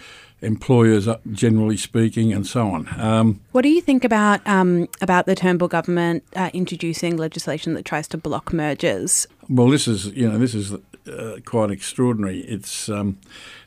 employers, 0.42 1.08
uh, 1.08 1.18
generally 1.32 1.76
speaking, 1.76 2.32
and 2.32 2.46
so 2.46 2.68
on. 2.68 2.88
Um, 3.00 3.40
what 3.52 3.62
do 3.62 3.68
you 3.68 3.80
think 3.80 4.04
about 4.04 4.46
um, 4.46 4.88
about 5.00 5.26
the 5.26 5.34
Turnbull 5.34 5.68
government 5.68 6.24
uh, 6.36 6.50
introducing 6.52 7.16
legislation 7.16 7.74
that 7.74 7.84
tries 7.84 8.08
to 8.08 8.18
block 8.18 8.52
mergers? 8.52 9.26
Well, 9.48 9.68
this 9.68 9.88
is 9.88 10.06
you 10.08 10.28
know 10.28 10.38
this 10.38 10.54
is 10.54 10.72
uh, 10.72 11.38
quite 11.44 11.70
extraordinary. 11.70 12.40
It's 12.40 12.88
um, 12.88 13.18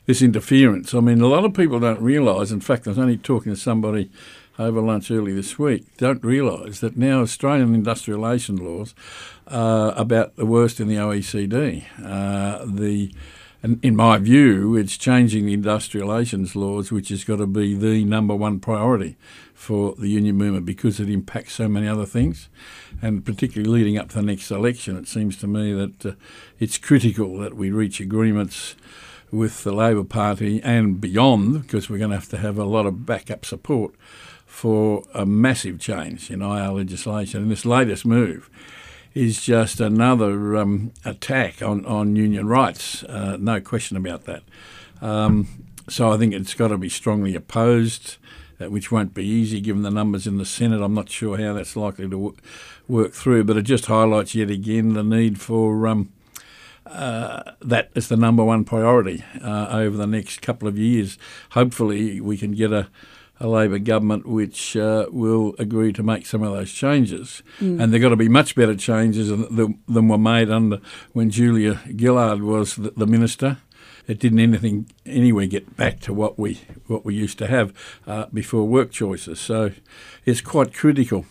this 0.06 0.22
interference. 0.22 0.94
I 0.94 1.00
mean, 1.00 1.20
a 1.20 1.26
lot 1.26 1.44
of 1.44 1.54
people 1.54 1.80
don't 1.80 2.00
realise. 2.00 2.50
In 2.50 2.60
fact, 2.60 2.86
I 2.86 2.90
was 2.90 2.98
only 2.98 3.16
talking 3.16 3.52
to 3.52 3.58
somebody 3.58 4.10
over 4.58 4.80
lunch 4.80 5.10
early 5.10 5.34
this 5.34 5.58
week. 5.58 5.84
Don't 5.96 6.24
realise 6.24 6.80
that 6.80 6.96
now 6.96 7.20
Australian 7.20 7.74
industrial 7.74 8.20
relations 8.20 8.60
laws 8.60 8.94
are 9.46 9.92
about 9.96 10.36
the 10.36 10.46
worst 10.46 10.80
in 10.80 10.88
the 10.88 10.96
OECD. 10.96 11.84
Uh, 12.02 12.64
the 12.64 13.12
and 13.66 13.84
in 13.84 13.96
my 13.96 14.16
view, 14.18 14.76
it's 14.76 14.96
changing 14.96 15.46
the 15.46 15.52
industrial 15.52 16.06
relations 16.06 16.54
laws, 16.54 16.92
which 16.92 17.08
has 17.08 17.24
got 17.24 17.38
to 17.38 17.48
be 17.48 17.74
the 17.74 18.04
number 18.04 18.32
one 18.32 18.60
priority 18.60 19.16
for 19.54 19.96
the 19.96 20.06
union 20.06 20.36
movement 20.36 20.64
because 20.64 21.00
it 21.00 21.10
impacts 21.10 21.54
so 21.54 21.66
many 21.66 21.88
other 21.88 22.06
things. 22.06 22.48
And 23.02 23.24
particularly 23.24 23.68
leading 23.68 23.98
up 23.98 24.10
to 24.10 24.14
the 24.14 24.22
next 24.22 24.52
election, 24.52 24.96
it 24.96 25.08
seems 25.08 25.36
to 25.38 25.48
me 25.48 25.72
that 25.72 26.06
uh, 26.06 26.12
it's 26.60 26.78
critical 26.78 27.38
that 27.38 27.56
we 27.56 27.72
reach 27.72 27.98
agreements 27.98 28.76
with 29.32 29.64
the 29.64 29.72
Labor 29.72 30.04
Party 30.04 30.62
and 30.62 31.00
beyond, 31.00 31.62
because 31.62 31.90
we're 31.90 31.98
going 31.98 32.10
to 32.10 32.18
have 32.18 32.28
to 32.28 32.38
have 32.38 32.58
a 32.58 32.64
lot 32.64 32.86
of 32.86 33.04
backup 33.04 33.44
support 33.44 33.96
for 34.46 35.02
a 35.12 35.26
massive 35.26 35.80
change 35.80 36.30
in 36.30 36.40
IR 36.40 36.70
legislation. 36.70 37.42
And 37.42 37.50
this 37.50 37.66
latest 37.66 38.06
move 38.06 38.48
is 39.16 39.42
just 39.42 39.80
another 39.80 40.56
um, 40.56 40.92
attack 41.02 41.62
on, 41.62 41.86
on 41.86 42.14
union 42.16 42.46
rights. 42.46 43.02
Uh, 43.04 43.38
no 43.40 43.58
question 43.62 43.96
about 43.96 44.24
that. 44.24 44.42
Um, 45.00 45.48
so 45.88 46.12
I 46.12 46.18
think 46.18 46.34
it's 46.34 46.52
got 46.52 46.68
to 46.68 46.76
be 46.76 46.90
strongly 46.90 47.34
opposed, 47.34 48.18
uh, 48.60 48.68
which 48.68 48.92
won't 48.92 49.14
be 49.14 49.24
easy 49.24 49.62
given 49.62 49.80
the 49.80 49.90
numbers 49.90 50.26
in 50.26 50.36
the 50.36 50.44
Senate. 50.44 50.82
I'm 50.82 50.92
not 50.92 51.08
sure 51.08 51.38
how 51.38 51.54
that's 51.54 51.76
likely 51.76 52.04
to 52.04 52.10
w- 52.10 52.36
work 52.88 53.14
through, 53.14 53.44
but 53.44 53.56
it 53.56 53.62
just 53.62 53.86
highlights 53.86 54.34
yet 54.34 54.50
again 54.50 54.92
the 54.92 55.02
need 55.02 55.40
for 55.40 55.86
um, 55.86 56.12
uh, 56.84 57.52
that 57.62 57.92
as 57.96 58.08
the 58.08 58.18
number 58.18 58.44
one 58.44 58.64
priority 58.64 59.24
uh, 59.42 59.68
over 59.70 59.96
the 59.96 60.06
next 60.06 60.42
couple 60.42 60.68
of 60.68 60.76
years. 60.76 61.16
Hopefully, 61.52 62.20
we 62.20 62.36
can 62.36 62.52
get 62.52 62.70
a 62.70 62.88
a 63.38 63.46
Labor 63.46 63.78
government 63.78 64.26
which 64.26 64.76
uh, 64.76 65.06
will 65.10 65.54
agree 65.58 65.92
to 65.92 66.02
make 66.02 66.26
some 66.26 66.42
of 66.42 66.52
those 66.52 66.72
changes. 66.72 67.42
Mm. 67.60 67.82
And 67.82 67.92
they've 67.92 68.00
got 68.00 68.10
to 68.10 68.16
be 68.16 68.28
much 68.28 68.54
better 68.54 68.74
changes 68.74 69.28
than, 69.28 69.78
than 69.86 70.08
were 70.08 70.18
made 70.18 70.50
under 70.50 70.80
when 71.12 71.30
Julia 71.30 71.80
Gillard 71.96 72.42
was 72.42 72.76
the, 72.76 72.90
the, 72.96 73.06
minister. 73.06 73.58
It 74.06 74.18
didn't 74.20 74.40
anything 74.40 74.90
anywhere 75.04 75.46
get 75.46 75.76
back 75.76 76.00
to 76.00 76.14
what 76.14 76.38
we 76.38 76.60
what 76.86 77.04
we 77.04 77.14
used 77.14 77.38
to 77.38 77.48
have 77.48 77.72
uh, 78.06 78.26
before 78.32 78.64
work 78.64 78.92
choices. 78.92 79.40
So 79.40 79.72
it's 80.24 80.40
quite 80.40 80.72
critical 80.72 81.26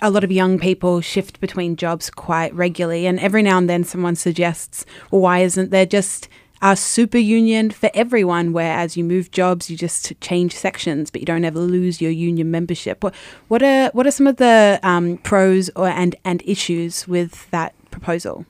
a 0.00 0.10
lot 0.10 0.24
of 0.24 0.30
young 0.30 0.58
people 0.58 1.00
shift 1.00 1.40
between 1.40 1.76
jobs 1.76 2.10
quite 2.10 2.54
regularly, 2.54 3.06
and 3.06 3.18
every 3.18 3.42
now 3.42 3.58
and 3.58 3.68
then 3.68 3.84
someone 3.84 4.14
suggests, 4.14 4.86
well, 5.10 5.22
why 5.22 5.40
isn't 5.40 5.70
there 5.70 5.86
just 5.86 6.28
a 6.62 6.76
super 6.76 7.18
union 7.18 7.70
for 7.70 7.90
everyone, 7.94 8.52
where 8.52 8.76
as 8.76 8.96
you 8.96 9.04
move 9.04 9.30
jobs, 9.30 9.70
you 9.70 9.76
just 9.76 10.12
change 10.20 10.54
sections, 10.54 11.10
but 11.10 11.20
you 11.20 11.26
don't 11.26 11.44
ever 11.44 11.60
lose 11.60 12.00
your 12.00 12.10
union 12.10 12.50
membership. 12.50 13.02
What, 13.02 13.14
what 13.48 13.62
are 13.62 13.90
what 13.90 14.06
are 14.06 14.10
some 14.10 14.26
of 14.26 14.36
the 14.36 14.80
um, 14.82 15.18
pros 15.18 15.70
or 15.76 15.88
and 15.88 16.16
and 16.24 16.42
issues 16.44 17.06
with 17.06 17.50
that 17.50 17.74
proposal? 17.90 18.46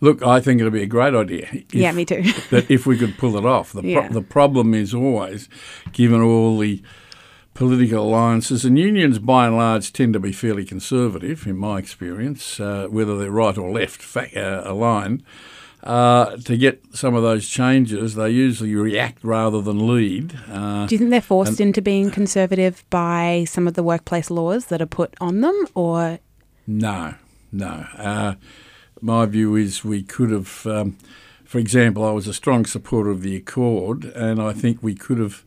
Look, 0.00 0.22
I 0.22 0.40
think 0.40 0.60
it'd 0.60 0.72
be 0.72 0.82
a 0.82 0.86
great 0.86 1.14
idea. 1.14 1.48
If, 1.52 1.74
yeah, 1.74 1.92
me 1.92 2.04
too. 2.04 2.22
that 2.50 2.70
if 2.70 2.86
we 2.86 2.96
could 2.96 3.18
pull 3.18 3.36
it 3.36 3.44
off. 3.44 3.72
The, 3.72 3.82
pro- 3.82 3.90
yeah. 3.90 4.08
the 4.08 4.22
problem 4.22 4.72
is 4.72 4.94
always, 4.94 5.48
given 5.92 6.20
all 6.20 6.56
the 6.56 6.82
political 7.54 8.04
alliances, 8.04 8.64
and 8.64 8.78
unions 8.78 9.18
by 9.18 9.46
and 9.46 9.56
large 9.56 9.92
tend 9.92 10.12
to 10.12 10.20
be 10.20 10.30
fairly 10.30 10.64
conservative, 10.64 11.48
in 11.48 11.56
my 11.56 11.78
experience, 11.78 12.60
uh, 12.60 12.86
whether 12.88 13.18
they're 13.18 13.32
right 13.32 13.58
or 13.58 13.72
left 13.72 14.00
fa- 14.00 14.30
uh, 14.40 14.70
aligned. 14.70 15.24
Uh, 15.82 16.36
to 16.38 16.56
get 16.56 16.82
some 16.92 17.14
of 17.14 17.22
those 17.22 17.48
changes, 17.48 18.14
they 18.16 18.30
usually 18.30 18.74
react 18.74 19.22
rather 19.22 19.62
than 19.62 19.86
lead. 19.86 20.36
Uh, 20.50 20.86
Do 20.86 20.94
you 20.94 20.98
think 20.98 21.10
they're 21.10 21.20
forced 21.20 21.60
into 21.60 21.80
being 21.80 22.10
conservative 22.10 22.84
by 22.90 23.44
some 23.48 23.68
of 23.68 23.74
the 23.74 23.82
workplace 23.82 24.30
laws 24.30 24.66
that 24.66 24.82
are 24.82 24.86
put 24.86 25.14
on 25.20 25.40
them, 25.40 25.66
or 25.74 26.18
no, 26.66 27.14
no? 27.52 27.86
Uh, 27.96 28.34
my 29.00 29.24
view 29.26 29.54
is 29.54 29.84
we 29.84 30.02
could 30.02 30.30
have, 30.30 30.66
um, 30.66 30.96
for 31.44 31.58
example, 31.58 32.04
I 32.04 32.10
was 32.10 32.26
a 32.26 32.34
strong 32.34 32.64
supporter 32.66 33.10
of 33.10 33.22
the 33.22 33.36
Accord, 33.36 34.04
and 34.04 34.42
I 34.42 34.52
think 34.52 34.82
we 34.82 34.96
could 34.96 35.18
have 35.18 35.44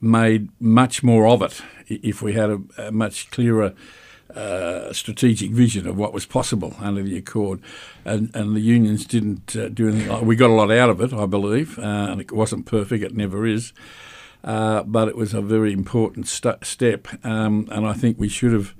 made 0.00 0.50
much 0.60 1.02
more 1.02 1.26
of 1.26 1.40
it 1.40 1.62
if 1.88 2.20
we 2.20 2.34
had 2.34 2.50
a, 2.50 2.60
a 2.78 2.92
much 2.92 3.30
clearer 3.30 3.72
uh, 4.34 4.92
strategic 4.92 5.50
vision 5.50 5.86
of 5.86 5.96
what 5.96 6.12
was 6.12 6.26
possible 6.26 6.74
under 6.80 7.02
the 7.02 7.16
Accord, 7.16 7.60
and, 8.04 8.34
and 8.34 8.56
the 8.56 8.60
unions 8.60 9.06
didn't 9.06 9.56
uh, 9.56 9.68
do 9.68 9.88
anything. 9.88 10.26
We 10.26 10.36
got 10.36 10.50
a 10.50 10.54
lot 10.54 10.70
out 10.70 10.90
of 10.90 11.00
it, 11.00 11.12
I 11.12 11.26
believe, 11.26 11.78
uh, 11.78 11.82
and 11.82 12.20
it 12.20 12.32
wasn't 12.32 12.66
perfect. 12.66 13.04
It 13.04 13.16
never 13.16 13.46
is, 13.46 13.72
uh, 14.42 14.82
but 14.82 15.08
it 15.08 15.16
was 15.16 15.34
a 15.34 15.40
very 15.40 15.72
important 15.72 16.26
st- 16.26 16.64
step, 16.64 17.08
um, 17.24 17.68
and 17.70 17.86
I 17.86 17.92
think 17.92 18.18
we 18.18 18.28
should 18.28 18.52
have. 18.52 18.74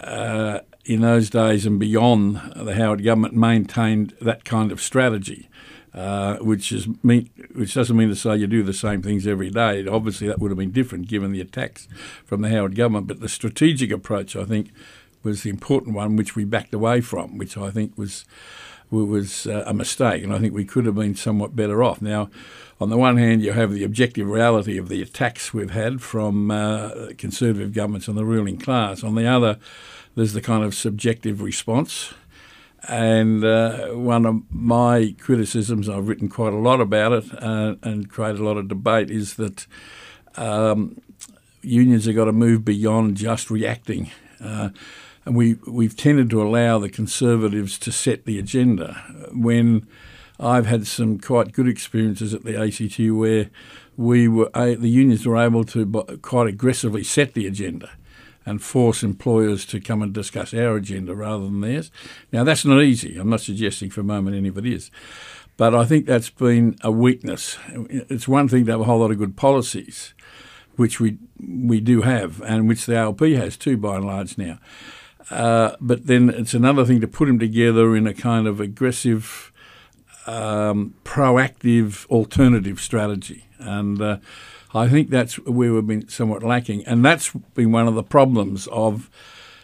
Uh, 0.00 0.60
in 0.84 1.02
those 1.02 1.28
days 1.28 1.66
and 1.66 1.78
beyond, 1.78 2.40
the 2.56 2.74
Howard 2.74 3.04
government 3.04 3.34
maintained 3.34 4.14
that 4.22 4.44
kind 4.44 4.72
of 4.72 4.80
strategy. 4.80 5.48
Uh, 5.94 6.36
which 6.36 6.70
is 6.70 6.86
mean, 7.02 7.30
which 7.54 7.72
doesn't 7.72 7.96
mean 7.96 8.10
to 8.10 8.14
say 8.14 8.36
you 8.36 8.46
do 8.46 8.62
the 8.62 8.74
same 8.74 9.00
things 9.00 9.26
every 9.26 9.50
day. 9.50 9.86
Obviously, 9.86 10.26
that 10.28 10.38
would 10.38 10.50
have 10.50 10.58
been 10.58 10.70
different 10.70 11.08
given 11.08 11.32
the 11.32 11.40
attacks 11.40 11.88
from 12.24 12.42
the 12.42 12.50
Howard 12.50 12.76
government. 12.76 13.06
But 13.06 13.20
the 13.20 13.28
strategic 13.28 13.90
approach, 13.90 14.36
I 14.36 14.44
think, 14.44 14.70
was 15.22 15.42
the 15.42 15.50
important 15.50 15.96
one, 15.96 16.14
which 16.14 16.36
we 16.36 16.44
backed 16.44 16.74
away 16.74 17.00
from, 17.00 17.38
which 17.38 17.56
I 17.56 17.70
think 17.70 17.96
was 17.96 18.26
was 18.90 19.46
uh, 19.46 19.64
a 19.66 19.74
mistake, 19.74 20.22
and 20.24 20.32
I 20.32 20.38
think 20.38 20.54
we 20.54 20.64
could 20.64 20.86
have 20.86 20.94
been 20.94 21.14
somewhat 21.14 21.54
better 21.56 21.82
off. 21.82 22.00
Now, 22.00 22.30
on 22.80 22.90
the 22.90 22.96
one 22.96 23.16
hand, 23.16 23.42
you 23.42 23.52
have 23.52 23.72
the 23.72 23.84
objective 23.84 24.28
reality 24.28 24.78
of 24.78 24.88
the 24.88 25.02
attacks 25.02 25.52
we've 25.52 25.70
had 25.70 26.00
from 26.00 26.50
uh, 26.50 27.08
conservative 27.18 27.74
governments 27.74 28.08
and 28.08 28.16
the 28.16 28.24
ruling 28.24 28.58
class. 28.58 29.04
On 29.04 29.14
the 29.14 29.26
other, 29.26 29.58
there's 30.14 30.32
the 30.32 30.40
kind 30.40 30.64
of 30.64 30.74
subjective 30.74 31.42
response. 31.42 32.14
And 32.86 33.44
uh, 33.44 33.88
one 33.88 34.24
of 34.24 34.42
my 34.50 35.14
criticisms, 35.18 35.88
I've 35.88 36.08
written 36.08 36.28
quite 36.28 36.52
a 36.52 36.58
lot 36.58 36.80
about 36.80 37.12
it 37.12 37.24
uh, 37.42 37.74
and 37.82 38.08
created 38.08 38.40
a 38.40 38.44
lot 38.44 38.56
of 38.56 38.68
debate, 38.68 39.10
is 39.10 39.34
that 39.34 39.66
um, 40.36 41.00
unions 41.62 42.06
have 42.06 42.14
got 42.14 42.26
to 42.26 42.32
move 42.32 42.64
beyond 42.64 43.16
just 43.16 43.50
reacting. 43.50 44.10
Uh, 44.40 44.70
and 45.24 45.36
we, 45.36 45.54
we've 45.66 45.96
tended 45.96 46.30
to 46.30 46.40
allow 46.40 46.78
the 46.78 46.88
Conservatives 46.88 47.78
to 47.80 47.92
set 47.92 48.24
the 48.24 48.38
agenda 48.38 48.94
when 49.32 49.86
I've 50.40 50.66
had 50.66 50.86
some 50.86 51.18
quite 51.18 51.52
good 51.52 51.68
experiences 51.68 52.32
at 52.32 52.44
the 52.44 52.56
ACT 52.56 52.98
where 53.12 53.50
we 53.96 54.28
were 54.28 54.48
the 54.54 54.88
unions 54.88 55.26
were 55.26 55.36
able 55.36 55.64
to 55.64 55.84
quite 56.22 56.46
aggressively 56.46 57.02
set 57.02 57.34
the 57.34 57.46
agenda 57.48 57.90
and 58.48 58.62
force 58.62 59.02
employers 59.02 59.66
to 59.66 59.80
come 59.80 60.00
and 60.02 60.14
discuss 60.14 60.54
our 60.54 60.76
agenda 60.76 61.14
rather 61.14 61.44
than 61.44 61.60
theirs. 61.60 61.90
Now, 62.32 62.44
that's 62.44 62.64
not 62.64 62.82
easy. 62.82 63.18
I'm 63.18 63.28
not 63.28 63.42
suggesting 63.42 63.90
for 63.90 64.00
a 64.00 64.04
moment 64.04 64.36
any 64.36 64.48
of 64.48 64.56
it 64.56 64.64
is. 64.64 64.90
But 65.58 65.74
I 65.74 65.84
think 65.84 66.06
that's 66.06 66.30
been 66.30 66.76
a 66.82 66.90
weakness. 66.90 67.58
It's 67.68 68.28
one 68.28 68.48
thing 68.48 68.64
to 68.64 68.70
have 68.70 68.80
a 68.80 68.84
whole 68.84 69.00
lot 69.00 69.10
of 69.10 69.18
good 69.18 69.36
policies, 69.36 70.14
which 70.76 70.98
we 71.00 71.18
we 71.38 71.80
do 71.80 72.02
have, 72.02 72.40
and 72.42 72.68
which 72.68 72.86
the 72.86 72.96
ALP 72.96 73.20
has 73.20 73.56
too, 73.56 73.76
by 73.76 73.96
and 73.96 74.06
large 74.06 74.38
now. 74.38 74.58
Uh, 75.30 75.76
but 75.80 76.06
then 76.06 76.30
it's 76.30 76.54
another 76.54 76.84
thing 76.84 77.00
to 77.00 77.08
put 77.08 77.26
them 77.26 77.38
together 77.38 77.96
in 77.96 78.06
a 78.06 78.14
kind 78.14 78.46
of 78.46 78.60
aggressive, 78.60 79.52
um, 80.26 80.94
proactive, 81.04 82.06
alternative 82.06 82.80
strategy. 82.80 83.44
And 83.58 84.00
uh, 84.00 84.18
I 84.78 84.88
think 84.88 85.10
that's 85.10 85.38
where 85.40 85.72
we've 85.72 85.86
been 85.86 86.08
somewhat 86.08 86.42
lacking, 86.42 86.84
and 86.86 87.04
that's 87.04 87.30
been 87.54 87.72
one 87.72 87.88
of 87.88 87.94
the 87.94 88.02
problems 88.02 88.66
of 88.68 89.10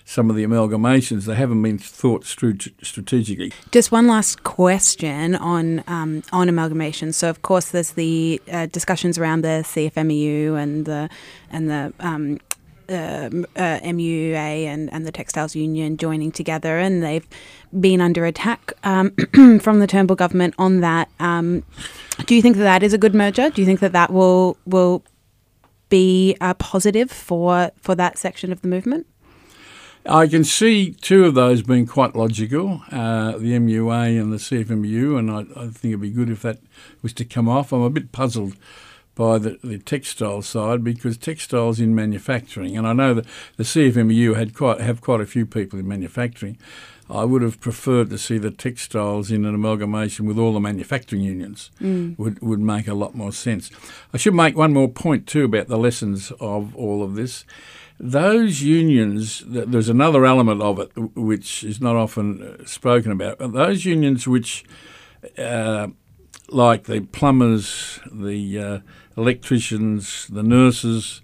some 0.05 0.29
of 0.31 0.37
the 0.37 0.45
amalgamations. 0.45 1.25
They 1.25 1.35
haven't 1.35 1.63
been 1.63 1.79
thought 1.79 2.25
through 2.25 2.59
strategically. 2.83 3.53
Just 3.71 3.91
one 3.91 4.07
last 4.07 4.45
question 4.45 5.35
on 5.35 5.83
um, 5.87 6.23
on 6.33 6.49
amalgamation. 6.49 7.13
So, 7.13 7.31
of 7.31 7.43
course, 7.43 7.71
there's 7.71 7.93
the 7.93 8.41
uh, 8.51 8.67
discussions 8.67 9.19
around 9.19 9.43
the 9.43 9.63
CFMEU 9.65 10.61
and 10.61 10.85
the 10.85 11.09
and 11.51 11.71
the 11.71 11.93
um, 12.01 12.39
uh, 12.89 13.31
uh, 13.57 13.81
MUA 13.81 14.67
and, 14.67 14.93
and 14.93 15.07
the 15.07 15.13
Textiles 15.13 15.55
Union 15.55 15.97
joining 15.97 16.33
together, 16.33 16.79
and 16.79 17.03
they've 17.03 17.27
been 17.79 18.01
under 18.01 18.25
attack 18.25 18.73
um, 18.85 19.11
from 19.61 19.81
the 19.81 19.87
Turnbull 19.87 20.17
government 20.17 20.55
on 20.59 20.81
that. 20.81 21.09
Um, 21.21 21.65
do 22.27 22.35
you 22.35 22.43
think 22.43 22.57
that 22.57 22.65
that 22.65 22.83
is 22.83 22.93
a 22.93 22.99
good 22.99 23.15
merger? 23.15 23.51
Do 23.51 23.61
you 23.61 23.67
think 23.67 23.81
that 23.81 23.93
that 23.93 24.13
will 24.13 24.57
will 24.67 25.03
be 25.89 26.37
a 26.41 26.55
positive 26.55 27.11
for 27.11 27.71
for 27.81 27.95
that 27.95 28.19
section 28.19 28.53
of 28.53 28.63
the 28.63 28.69
movement? 28.69 29.07
I 30.07 30.27
can 30.27 30.45
see 30.45 30.93
two 30.93 31.25
of 31.25 31.35
those 31.35 31.63
being 31.63 31.87
quite 31.87 32.15
logical, 32.15 32.83
uh, 32.93 33.39
the 33.39 33.53
MUA 33.53 34.21
and 34.21 34.31
the 34.31 34.37
CFMU, 34.37 35.19
and 35.19 35.31
I, 35.31 35.41
I, 35.59 35.69
think 35.69 35.85
it'd 35.85 36.01
be 36.03 36.11
good 36.11 36.29
if 36.29 36.43
that 36.43 36.59
was 37.01 37.15
to 37.15 37.25
come 37.25 37.49
off. 37.49 37.73
I'm 37.73 37.81
a 37.81 37.89
bit 37.89 38.13
puzzled 38.13 38.55
by 39.15 39.39
the, 39.39 39.59
the 39.63 39.79
textile 39.79 40.43
side 40.43 40.83
because 40.83 41.17
textiles 41.17 41.81
in 41.81 41.95
manufacturing, 41.95 42.77
and 42.77 42.87
I 42.87 42.93
know 42.93 43.15
that 43.15 43.27
the 43.57 43.65
CFMU 43.65 44.37
had 44.37 44.55
quite 44.55 44.81
have 44.81 45.01
quite 45.01 45.21
a 45.21 45.27
few 45.27 45.47
people 45.47 45.79
in 45.79 45.89
manufacturing. 45.89 46.59
I 47.11 47.25
would 47.25 47.43
have 47.43 47.61
preferred 47.61 48.09
to 48.11 48.19
see 48.19 48.39
the 48.39 48.51
textiles 48.51 49.31
in 49.31 49.45
an 49.45 49.55
amalgamation 49.55 50.25
with 50.25 50.39
all 50.39 50.55
the 50.55 50.61
manufacturing 50.61 51.21
unions. 51.21 51.71
Mm. 51.81 52.19
Would 52.19 52.41
would 52.41 52.61
make 52.61 52.89
a 52.89 52.95
lot 52.95 53.15
more 53.15 53.33
sense. 53.33 53.71
I 54.13 54.17
should 54.17 54.35
make 54.35 54.57
one 54.57 54.73
more 54.73 54.89
point 54.89 55.27
too 55.27 55.45
about 55.45 55.69
the 55.69 55.79
lessons 55.79 56.33
of 56.41 56.75
all 56.75 57.03
of 57.03 57.15
this 57.15 57.45
those 57.99 58.61
unions, 58.63 59.43
there's 59.47 59.89
another 59.89 60.27
element 60.27 60.61
of 60.63 60.79
it 60.81 60.91
which 61.15 61.63
is 61.63 61.81
not 61.81 61.97
often 61.97 62.43
uh, 62.43 62.65
spoken 62.67 63.13
about. 63.13 63.39
Those 63.39 63.85
unions 63.85 64.27
which, 64.27 64.65
uh, 65.39 65.89
like 66.49 66.85
the 66.85 67.03
plumbers, 67.03 68.01
the 68.11 68.59
uh, 68.59 68.79
electricians, 69.17 70.27
the 70.29 70.43
nurses, 70.43 71.23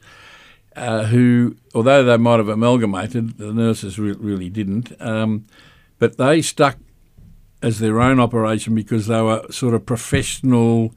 uh, 0.76 1.04
who, 1.04 1.56
although 1.74 2.04
they 2.04 2.16
might 2.16 2.38
have 2.38 2.48
amalgamated, 2.48 3.38
the 3.38 3.52
nurses 3.52 3.98
re- 3.98 4.12
really 4.12 4.48
didn't, 4.48 4.92
um, 5.00 5.46
but 5.98 6.16
they 6.16 6.40
stuck 6.40 6.76
as 7.62 7.78
their 7.78 8.00
own 8.00 8.18
operation 8.18 8.74
because 8.74 9.06
they 9.06 9.20
were 9.20 9.44
sort 9.50 9.74
of 9.74 9.84
professional 9.84 10.94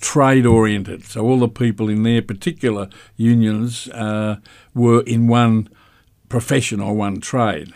trade 0.00 0.46
oriented. 0.46 1.04
So 1.04 1.22
all 1.22 1.38
the 1.38 1.48
people 1.48 1.88
in 1.88 2.02
their 2.02 2.22
particular 2.22 2.88
unions 3.16 3.88
uh, 3.88 4.36
were 4.74 5.02
in 5.02 5.26
one 5.26 5.68
profession 6.28 6.80
or 6.80 6.94
one 6.94 7.20
trade. 7.20 7.72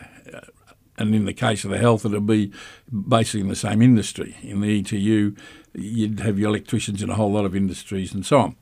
And 0.98 1.14
in 1.14 1.24
the 1.24 1.32
case 1.32 1.64
of 1.64 1.70
the 1.70 1.78
health, 1.78 2.04
it'd 2.04 2.26
be 2.26 2.52
basically 2.90 3.40
in 3.40 3.48
the 3.48 3.56
same 3.56 3.82
industry. 3.82 4.36
In 4.42 4.60
the 4.60 4.80
ETU, 4.80 5.34
you'd 5.74 6.20
have 6.20 6.38
your 6.38 6.48
electricians 6.48 7.02
in 7.02 7.10
a 7.10 7.14
whole 7.14 7.32
lot 7.32 7.44
of 7.44 7.54
industries 7.54 8.12
and 8.12 8.26
so 8.26 8.38
on. 8.38 8.56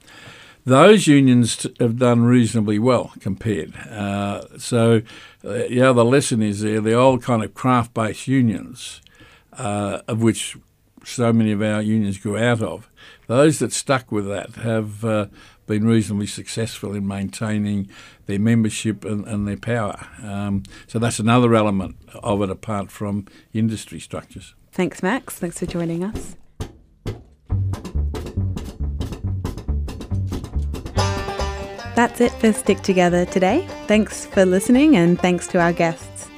Those 0.65 1.07
unions 1.07 1.65
have 1.79 1.99
done 1.99 2.25
reasonably 2.25 2.79
well 2.81 3.13
compared. 3.21 3.77
Uh, 3.77 4.59
so, 4.59 5.03
uh, 5.45 5.65
yeah, 5.67 5.93
the 5.93 6.05
lesson 6.05 6.43
is 6.43 6.61
there 6.61 6.81
the 6.81 6.95
old 6.95 7.23
kind 7.23 7.45
of 7.45 7.55
craft 7.55 7.95
based 7.95 8.27
unions, 8.27 9.01
uh, 9.53 10.01
of 10.09 10.23
which 10.23 10.57
so 11.05 11.33
many 11.33 11.53
of 11.53 11.63
our 11.63 11.81
unions 11.81 12.19
grew 12.19 12.37
out 12.37 12.61
of, 12.63 12.91
those 13.29 13.59
that 13.61 13.73
stuck 13.73 14.11
with 14.11 14.27
that 14.27 14.55
have 14.57 15.05
uh, 15.05 15.27
been 15.67 15.87
reasonably 15.87 16.27
successful 16.27 16.95
in 16.95 17.07
maintaining 17.07 17.91
their 18.27 18.39
membership 18.39 19.05
and, 19.05 19.27
and 19.27 19.47
their 19.47 19.57
power. 19.57 20.07
Um, 20.23 20.63
so 20.87 20.99
that's 20.99 21.19
another 21.19 21.55
element 21.55 21.97
of 22.15 22.43
it 22.43 22.51
apart 22.51 22.91
from 22.91 23.27
industry 23.53 24.01
structures. 24.01 24.55
Thanks, 24.73 25.03
Max. 25.03 25.35
Thanks 25.37 25.59
for 25.59 25.67
joining 25.67 26.05
us. 26.05 26.37
That's 31.97 32.21
it 32.21 32.33
for 32.33 32.53
Stick 32.53 32.83
Together 32.83 33.25
today. 33.25 33.67
Thanks 33.87 34.27
for 34.27 34.45
listening 34.45 34.97
and 34.97 35.19
thanks 35.19 35.47
to 35.49 35.59
our 35.59 35.73
guests. 35.73 36.29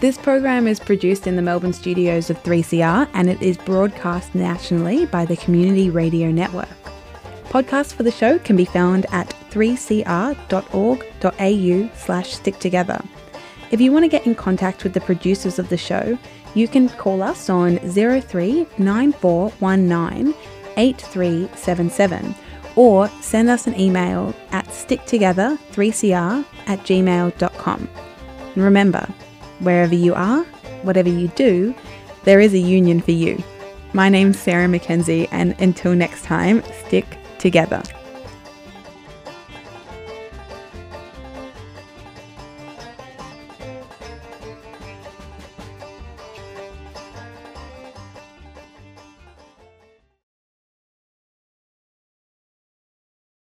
This 0.00 0.18
program 0.18 0.66
is 0.66 0.80
produced 0.80 1.28
in 1.28 1.36
the 1.36 1.42
Melbourne 1.42 1.72
studios 1.72 2.30
of 2.30 2.42
3CR 2.42 3.08
and 3.14 3.30
it 3.30 3.40
is 3.40 3.56
broadcast 3.56 4.34
nationally 4.34 5.06
by 5.06 5.24
the 5.24 5.36
Community 5.36 5.88
Radio 5.88 6.32
Network. 6.32 6.93
Podcasts 7.54 7.94
for 7.94 8.02
the 8.02 8.10
show 8.10 8.36
can 8.40 8.56
be 8.56 8.64
found 8.64 9.06
at 9.12 9.28
3cr.org.au 9.50 10.44
slash 11.96 12.36
sticktogether. 12.36 13.06
If 13.70 13.80
you 13.80 13.92
want 13.92 14.04
to 14.04 14.08
get 14.08 14.26
in 14.26 14.34
contact 14.34 14.82
with 14.82 14.92
the 14.92 15.00
producers 15.00 15.60
of 15.60 15.68
the 15.68 15.76
show, 15.76 16.18
you 16.54 16.66
can 16.66 16.88
call 16.88 17.22
us 17.22 17.48
on 17.48 17.78
03 17.78 18.66
8377 20.76 22.34
or 22.74 23.08
send 23.20 23.48
us 23.48 23.68
an 23.68 23.78
email 23.78 24.34
at 24.50 24.66
sticktogether3cr 24.66 26.44
at 26.66 26.80
gmail.com. 26.80 27.88
And 28.54 28.64
remember, 28.64 29.06
Wherever 29.60 29.94
you 29.94 30.14
are, 30.14 30.42
whatever 30.82 31.08
you 31.08 31.28
do, 31.28 31.72
there 32.24 32.40
is 32.40 32.52
a 32.52 32.58
union 32.58 33.00
for 33.00 33.12
you. 33.12 33.40
My 33.92 34.08
name's 34.08 34.38
Sarah 34.38 34.66
McKenzie, 34.66 35.28
and 35.30 35.54
until 35.60 35.94
next 35.94 36.24
time, 36.24 36.64
stick 36.86 37.16
together. 37.44 38.03